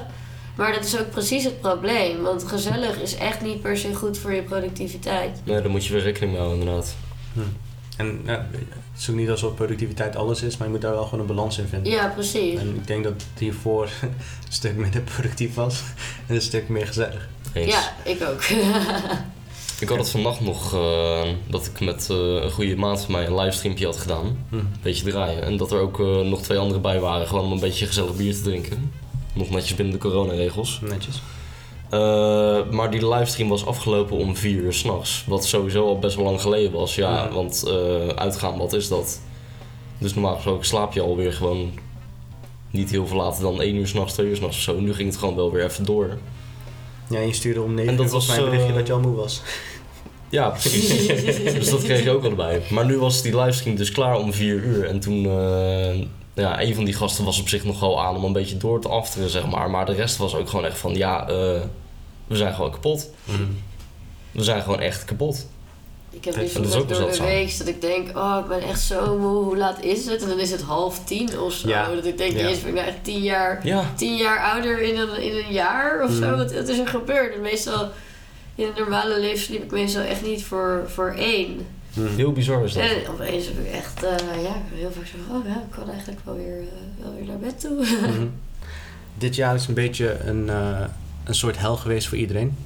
[0.55, 2.21] Maar dat is ook precies het probleem.
[2.21, 5.41] Want gezellig is echt niet per se goed voor je productiviteit.
[5.43, 6.95] Nee, daar moet je weer rekening mee houden inderdaad.
[7.97, 11.03] En ja, het is ook niet alsof productiviteit alles is, maar je moet daar wel
[11.03, 11.91] gewoon een balans in vinden.
[11.91, 12.59] Ja, precies.
[12.59, 14.13] En ik denk dat het hiervoor een
[14.49, 15.83] stuk minder productief was
[16.27, 17.27] en een stuk meer gezellig.
[17.53, 17.71] Eens.
[17.71, 18.43] Ja, ik ook.
[19.79, 23.25] Ik had het vannacht nog eh, dat ik met eh, een goede maat van mij
[23.25, 24.45] een livestreampje had gedaan.
[24.49, 24.55] Hm.
[24.55, 25.43] Een beetje draaien.
[25.43, 28.15] En dat er ook eh, nog twee anderen bij waren, gewoon om een beetje gezellig
[28.15, 28.91] bier te drinken.
[29.33, 30.79] Nog netjes binnen de coronaregels.
[30.81, 31.21] Netjes.
[32.71, 35.23] Maar die livestream was afgelopen om vier uur s'nachts.
[35.27, 36.95] Wat sowieso al best wel lang geleden was.
[36.95, 37.31] Ja, Ja.
[37.31, 37.71] want
[38.15, 39.21] uitgaan, wat is dat?
[39.97, 41.71] Dus normaal gesproken slaap je alweer gewoon
[42.71, 44.79] niet heel veel later dan één uur s'nachts, twee uur s'nachts of zo.
[44.79, 46.17] Nu ging het gewoon wel weer even door.
[47.09, 48.93] Ja, en je stuurde om 9 En dat was, mij een berichtje eh, dat je
[48.93, 49.41] al moe was.
[50.29, 51.07] Ja, precies.
[51.53, 52.61] dus dat kreeg je ook al erbij.
[52.69, 54.85] Maar nu was die livestream dus klaar om vier uur.
[54.85, 55.99] En toen, eh,
[56.33, 58.81] ja, een van die gasten was op zich nog wel aan om een beetje door
[58.81, 59.69] te afteren, zeg maar.
[59.69, 61.61] Maar de rest was ook gewoon echt van, ja, eh,
[62.27, 63.09] we zijn gewoon kapot.
[63.23, 63.43] Mhm.
[64.31, 65.47] We zijn gewoon echt kapot.
[66.17, 69.17] Ik heb zo ook door de week dat ik denk, oh, ik ben echt zo
[69.17, 70.21] moe, hoe laat is het?
[70.21, 71.67] En dan is het half tien of zo.
[71.67, 71.89] Ja.
[71.95, 72.37] Dat ik denk, Ja.
[72.39, 75.53] jezus, ben ik nou echt tien jaar, Ja, tien jaar ouder in een, in een
[75.53, 76.27] jaar of zo?
[76.27, 76.37] Mhm.
[76.37, 77.35] Wat, wat is er gebeurd?
[77.35, 77.89] En meestal,
[78.55, 81.65] in het normale leven sliep ik meestal echt niet voor, voor één.
[81.93, 82.15] Mhm.
[82.15, 82.83] heel bizar is dat.
[82.83, 86.19] En opeens heb ik echt, eh, ja, heel vaak zo, oh ja, ik kan eigenlijk
[86.23, 87.85] wel weer, eh, wel weer naar bed toe.
[87.85, 88.27] Mhm.
[89.17, 90.81] Dit jaar is een beetje een, eh,
[91.23, 92.57] een soort hel geweest voor iedereen.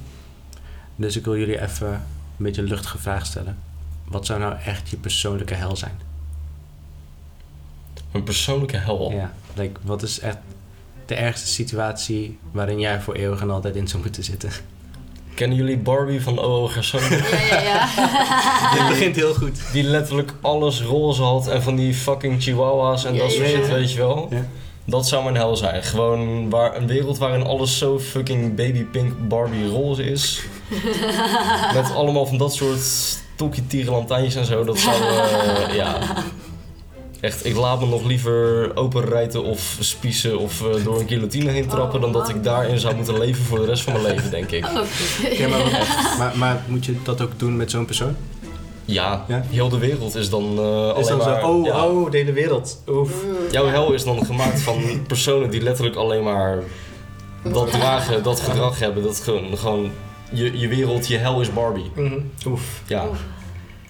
[0.96, 2.06] Dus ik wil jullie even
[2.42, 3.58] een beetje een luchtige vraag stellen.
[4.06, 6.00] Wat zou nou echt je persoonlijke hel zijn?
[8.12, 9.12] Een persoonlijke hel.
[9.12, 10.38] Ja, like, wat is echt
[11.06, 14.50] de ergste situatie waarin jij voor eeuwig en altijd in zou moeten zitten?
[15.34, 17.02] Kennen jullie Barbie van OO Gerson?
[17.02, 17.88] ja, ja, ja.
[18.78, 19.62] Dit begint heel goed.
[19.72, 23.58] Die letterlijk alles roze had en van die fucking chihuahuas en Ja, dat soort ja,
[23.58, 23.74] shit, ja.
[23.74, 24.28] weet je wel.
[24.30, 24.46] Ja.
[24.86, 25.84] Dat zou mijn hel zijn.
[25.84, 30.42] Gewoon waar, een wereld waarin alles zo fucking babypink Barbie roze is.
[31.74, 32.82] Met allemaal van dat soort
[33.36, 34.64] tokkie tierenlantijntjes en zo.
[34.64, 36.00] Dat zou, eh, ja...
[37.20, 41.68] Echt, ik laat me nog liever openrijten of spiezen of eh, door een guillotine heen
[41.68, 41.96] trappen...
[41.96, 44.52] Oh, dan dat ik daarin zou moeten leven voor de rest van mijn leven, denk
[44.52, 44.66] ik.
[44.66, 44.72] Oh,
[45.32, 48.16] Oké, maar, maar, maar moet je dat ook doen met zo'n persoon?
[48.92, 49.44] Ja, Ja?
[49.50, 51.42] heel de wereld is dan eh Is alleen dan maar...
[51.42, 51.88] zo, oh, ja.
[51.88, 52.82] oh, de hele wereld.
[52.88, 53.14] Oef.
[53.52, 56.64] Jouw hel is dan gemaakt van personen die letterlijk alleen maar
[57.44, 59.04] dat dragen, dat gedrag hebben.
[59.04, 59.92] Dat gewoon, gewoon
[60.32, 61.92] je, je wereld, je hel is Barbie.
[61.96, 62.20] Mhm.
[62.48, 62.82] Oef.
[62.88, 63.20] Ja, Oef.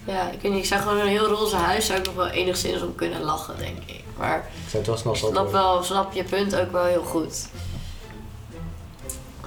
[0.05, 2.27] Ja, ik weet niet, ik zou gewoon een heel roze huis zou ik nog wel
[2.27, 4.03] enigszins om kunnen lachen, denk ik.
[4.17, 5.39] Maar Ik zou het wel snel ik stoppen.
[5.41, 7.47] snap, wel, snap je punt ook wel heel goed.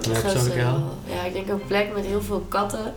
[0.01, 0.83] Ja, persoonlijke hel?
[1.07, 2.95] Ja, ik denk een plek met heel veel katten.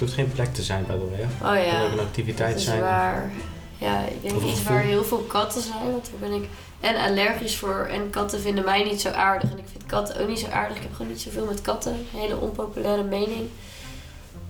[0.00, 1.20] Het hoeft geen plek te zijn, by the way.
[1.20, 2.80] Oh Het kan ja, ook een activiteit dat is zijn.
[2.80, 3.30] waar.
[3.78, 6.48] Ja, ik denk iets waar heel veel katten zijn, want daar ben ik
[6.80, 7.88] en allergisch voor.
[7.90, 9.50] En katten vinden mij niet zo aardig.
[9.50, 10.76] En ik vind katten ook niet zo aardig.
[10.76, 11.92] Ik heb gewoon niet zoveel met katten.
[11.92, 13.48] Een hele onpopulaire mening.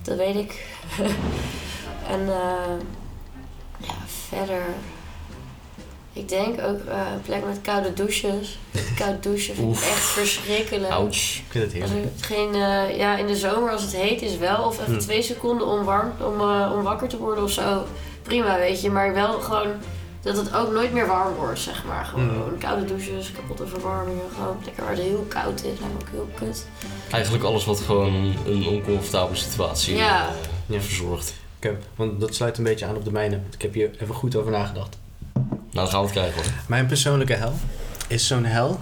[0.01, 0.65] Dat weet ik.
[2.13, 2.77] en eh,
[3.77, 3.93] ja,
[4.29, 4.63] verder.
[6.13, 8.57] Ik denk ook eh, een plek met koude douches.
[8.99, 10.91] Koud douchen vind ik echt verschrikkelijk.
[10.93, 11.35] ouch.
[11.37, 12.05] Ik vind het heerlijk.
[12.19, 14.99] er geen, eh, ja, in de zomer als het heet is wel, of even Hm.
[14.99, 17.83] twee seconden om, warm, om, eh, om wakker te worden of zo,
[18.21, 18.89] prima weet je.
[18.89, 19.67] Maar wel gewoon
[20.21, 22.05] dat het ook nooit meer warm wordt, zeg maar.
[22.05, 22.57] Gewoon Hm.
[22.59, 26.29] koude douches, kapotte verwarmingen, gewoon plekken waar het heel koud is, lijkt me ook heel
[26.35, 26.65] kut.
[27.11, 30.29] Eigenlijk alles wat gewoon een oncomfortabele situatie Ja.
[30.65, 30.81] Ja.
[30.81, 31.33] verzorgt.
[31.57, 33.39] Oké, want dat sluit een beetje aan op de mijne.
[33.41, 34.99] want Ik heb hier even goed over nagedacht.
[35.71, 36.51] Nou, dan gaan we het krijgen hoor.
[36.67, 37.53] Mijn persoonlijke hel
[38.07, 38.79] is zo'n hel,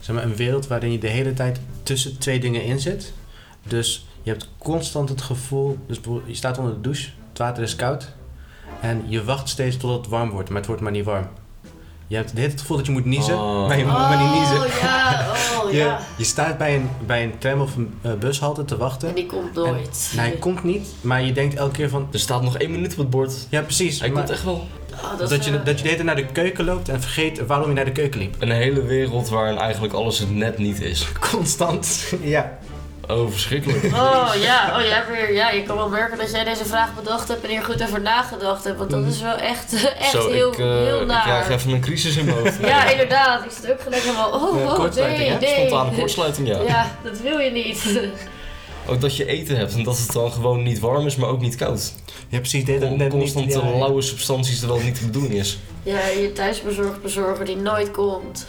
[0.00, 3.12] zeg maar een wereld waarin je de hele tijd tussen twee dingen in zit.
[3.62, 7.76] Dus je hebt constant het gevoel, dus je staat onder de douche, het water is
[7.76, 8.12] koud
[8.80, 11.26] en je wacht steeds tot het warm wordt, maar het wordt maar niet warm.
[12.06, 13.66] Je hebt de hele tijd het gevoel dat je moet niezen, Oh.
[13.68, 14.56] maar je moet maar niet niezen.
[14.60, 15.26] Oh ja,
[15.62, 16.00] oh Je, ja.
[16.18, 19.08] je staat bij een, bij een tram of een eh, bushalte te wachten.
[19.08, 20.08] En die komt nooit.
[20.12, 22.92] En hij komt niet, maar je denkt elke keer van, Er staat nog één minuut
[22.92, 23.46] op het bord.
[23.50, 24.66] ja precies, Hij maar komt echt wel.
[25.02, 27.00] Oh, dat, is, je, eh, dat je de hele tijd naar de keuken loopt en
[27.00, 28.34] vergeet waarom je naar de keuken liep.
[28.38, 31.06] Een hele wereld waarin eigenlijk alles het net niet is.
[31.30, 32.58] Constant, ja.
[33.08, 33.84] Oh, verschrikkelijk.
[33.84, 36.94] Oh ja, oh, jij hebt weer, ja, je kan wel merken dat jij deze vraag
[36.94, 38.78] bedacht hebt en hier goed over nagedacht hebt.
[38.78, 41.22] Want dat is wel echt, echt Zo, heel, ik, eh, heel ik naar.
[41.22, 42.58] krijg even een crisis in mijn hoofd.
[42.66, 43.44] Ja, inderdaad.
[43.44, 45.66] Ik zit ook gelijk helemaal, oh, Ja, oh nee, nee.
[45.66, 46.60] Spontane kortsluiting, ja.
[46.60, 48.00] Ja, dat wil je niet.
[48.88, 51.40] Ook dat je eten hebt en dat het dan gewoon niet warm is, maar ook
[51.40, 51.92] niet koud.
[52.28, 52.64] Ja, precies.
[52.64, 53.08] Con- net niet.
[53.10, 53.78] Constant ja, ja.
[53.78, 55.58] lauwe substanties terwijl het niet de bedoeling is.
[55.82, 58.46] Ja, je thuisbezorgd bezorger die nooit komt.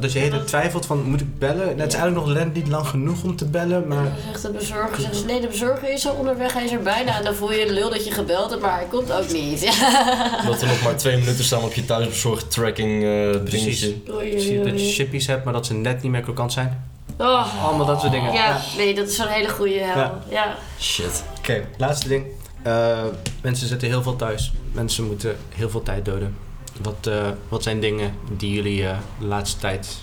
[0.00, 1.68] Dat je hele twijfelt van, moet ik bellen?
[1.78, 4.04] Het is eigenlijk nog net niet lang genoeg om te bellen, En maar...
[4.04, 6.82] dan zegt de bezorger, zegt ze, nee, de bezorger is al onderweg, hij is er
[6.82, 7.18] bijna.
[7.18, 9.60] En dan voel je de lul dat je gebeld hebt, maar hij komt ook niet.
[9.60, 9.72] Ja.
[10.46, 13.80] Dat er nog maar twee minuten staan op je thuisbezorgd tracking eh Precies.
[13.80, 14.92] Je dat je oei.
[14.92, 16.92] chippies hebt, maar dat ze net niet meer krokant zijn.
[17.18, 18.32] Oh, Allemaal dat soort dingen.
[18.32, 19.96] ja, nee, dat is zo'n hele goede hel.
[19.96, 20.20] Ja.
[20.28, 20.56] Ja.
[20.80, 21.24] Shit.
[21.38, 22.26] Oké, laatste ding.
[22.62, 23.02] Eh,
[23.42, 24.52] mensen zitten heel veel thuis.
[24.72, 26.36] Mensen moeten heel veel tijd doden.
[26.82, 29.96] Wat, eh, wat zijn dingen die jullie eh, de laatste tijd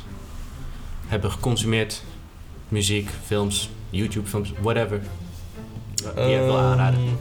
[1.07, 2.01] hebben geconsumeerd?
[2.67, 5.01] Muziek, films, YouTube-films, whatever.
[6.15, 7.19] Die je wil aanraden.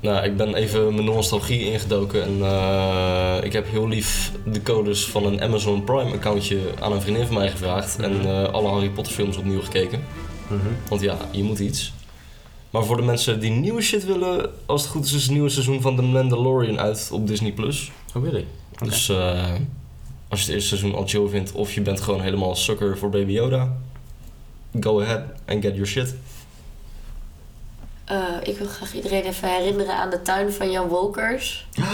[0.00, 5.04] Nou, ik ben even mijn nostalgie ingedoken en eh, ik heb heel lief de codes
[5.06, 8.26] van een Amazon Prime accountje aan een vriendin van mij gevraagd en Mhm.
[8.26, 10.00] eh, alle Harry Potter films opnieuw gekeken.
[10.48, 10.60] Mhm.
[10.88, 11.92] Want ja, je moet iets.
[12.70, 15.48] Maar voor de mensen die nieuwe shit willen, als het goed is, is het nieuwe
[15.48, 17.52] seizoen van The Mandalorian uit op Disney+.
[17.52, 17.90] Plus.
[18.14, 18.46] Oh, really?
[18.72, 18.84] Oké.
[18.84, 19.44] Dus eh,
[20.28, 23.08] als je het eerste seizoen al chill vindt of je bent gewoon helemaal sucker voor
[23.10, 23.76] Baby Yoda,
[24.80, 26.14] go ahead and get your shit.
[28.10, 31.66] Eh, ik wil graag iedereen even herinneren aan de tuin van Jan Wolkers.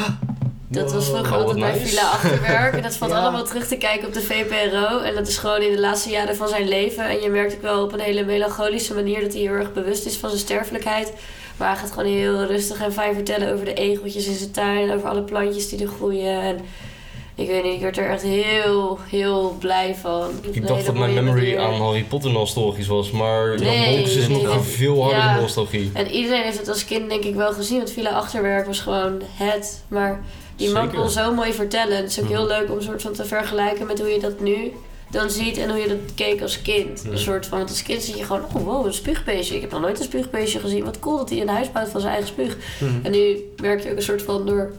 [0.69, 1.87] Dat was vroeger altijd bij nice.
[1.87, 2.75] Villa Achterwerk.
[2.75, 3.19] En dat valt Ja.
[3.19, 4.99] allemaal terug te kijken op de VPRO.
[4.99, 7.05] En dat is gewoon in de laatste jaren van zijn leven.
[7.09, 10.07] En je merkt ook wel op een hele melancholische manier dat hij heel erg bewust
[10.07, 11.12] is van zijn sterfelijkheid.
[11.57, 14.93] Maar hij gaat gewoon heel rustig en fijn vertellen over de egeltjes in zijn tuin.
[14.93, 16.41] Over alle plantjes die er groeien.
[16.41, 16.59] En
[17.37, 20.30] ik weet niet, ik werd er echt heel, heel blij van.
[20.51, 24.28] Ik dacht dat mijn memory aan Harry Potter nostalgisch was, maar Jan Nee, Wolkers is
[24.28, 24.62] nee, nog nee.
[24.62, 25.41] veel harder Ja.
[25.41, 25.91] nostalgie.
[25.95, 27.76] En iedereen heeft het als kind denk ik wel gezien.
[27.76, 29.82] Want Villa Achterwerk was gewoon het.
[29.89, 30.20] Maar
[30.57, 31.97] die man kon zo mooi vertellen.
[31.97, 34.72] Het is ook heel leuk om soort van te vergelijken met hoe je dat nu
[35.11, 37.05] dan ziet en hoe je dat keek als kind.
[37.11, 39.55] Een soort van, want als kind zit je gewoon, oh wow, een spuugbeestje.
[39.55, 40.84] Ik heb nog nooit een spuugbeestje gezien.
[40.84, 42.57] Wat cool dat hij een huis bouwt van zijn eigen spuug.
[43.03, 44.72] En nu merk je ook een soort van door,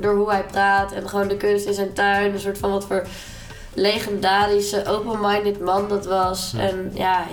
[0.00, 2.32] door hoe hij praat en gewoon de kunst in zijn tuin.
[2.32, 3.06] Een soort van wat voor
[3.74, 6.52] legendarische, open-minded man dat was.
[6.56, 6.60] Ja.
[6.68, 7.24] En ja,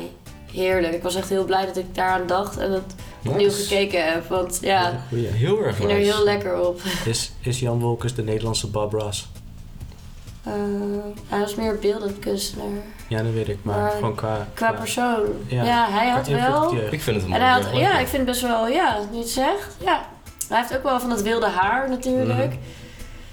[0.51, 0.93] heerlijk.
[0.93, 2.95] Ik was echt heel blij dat ik daaraan dacht en het
[3.26, 3.62] opnieuw Nice.
[3.68, 4.28] gekeken heb.
[4.30, 4.93] Want ja.
[5.16, 6.82] Heel erg ik ging er heel lekker op.
[7.05, 9.30] Is, is Jan Wolkers de Nederlandse Bob Ross?
[10.43, 10.53] Eh,
[11.28, 12.66] hij was meer beeldend kunstenaar.
[13.07, 14.47] Ja, dat weet ik, maar, Maar gewoon qua...
[14.53, 15.22] Qua persoon.
[15.47, 16.74] Ja, Ja, hij had wel...
[16.91, 17.93] Ik vind het een En mooie hij had, vergelijking.
[17.93, 20.05] ja, ik vind best wel, ja, nu je het zegt, ja.
[20.49, 22.49] Hij heeft ook wel van dat wilde haar natuurlijk.
[22.49, 22.57] Mhm.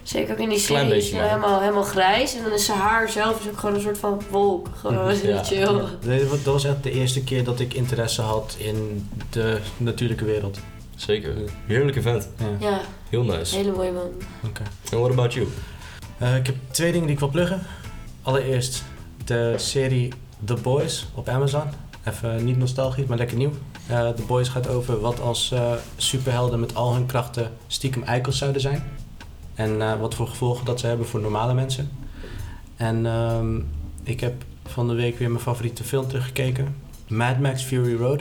[0.03, 2.37] Zeker ook in die Klein serie is hij helemaal, helemaal grijs.
[2.37, 4.69] En dan is zijn haar zelf is ook gewoon een soort van wolk.
[4.81, 5.43] Gewoon ja.
[5.45, 5.61] chill.
[6.01, 10.59] Ja, dat was echt de eerste keer dat ik interesse had in de natuurlijke wereld.
[10.97, 11.35] Zeker.
[11.67, 12.29] Heerlijke vent.
[12.39, 13.57] Ja, Ja, Heel nice.
[13.57, 14.09] hele mooie man.
[14.47, 14.63] oké.
[14.93, 15.47] En what about you?
[16.19, 17.63] Eh, ik heb twee dingen die ik wil pluggen.
[18.23, 18.83] Allereerst
[19.25, 20.13] de serie
[20.45, 21.63] The Boys op Amazon.
[22.05, 23.53] Even niet nostalgisch, maar lekker nieuw.
[23.87, 28.39] Eh, The Boys gaat over wat als eh, superhelden met al hun krachten stiekem eikels
[28.39, 28.83] zouden zijn.
[29.55, 31.91] En eh, wat voor gevolgen dat ze hebben voor normale mensen.
[32.77, 33.61] En ehm,
[34.03, 36.77] ik heb van de week weer mijn favoriete film teruggekeken.
[37.09, 38.21] Mad Max Fury Road.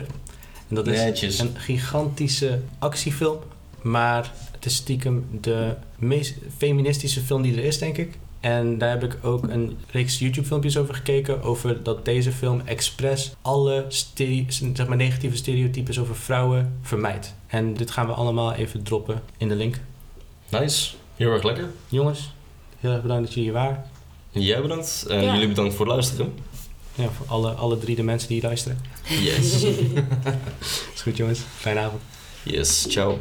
[0.68, 1.38] En dat is Netjes.
[1.38, 3.38] een gigantische actiefilm.
[3.82, 8.18] Maar het is stiekem de meest feministische film die er is, denk ik.
[8.46, 11.42] En daar heb ik ook een reeks YouTube-filmpjes over gekeken.
[11.42, 17.34] Over dat deze film expres alle stere- zeg maar negatieve stereotypes over vrouwen vermijdt.
[17.46, 19.80] En dit gaan we allemaal even droppen in de link.
[20.48, 20.94] Nice.
[21.16, 21.70] Heel erg lekker.
[21.88, 22.32] Jongens,
[22.80, 23.84] heel erg bedankt dat jullie hier waren.
[24.30, 25.06] Jij bedankt.
[25.08, 25.32] En Ja.
[25.32, 26.34] jullie bedankt voor het luisteren.
[26.94, 28.78] Ja, voor alle, alle drie de mensen die hier luisteren.
[29.08, 29.62] Yes.
[30.94, 32.02] Is goed jongens, fijne avond.
[32.42, 32.86] yes.
[32.90, 33.18] Ciao.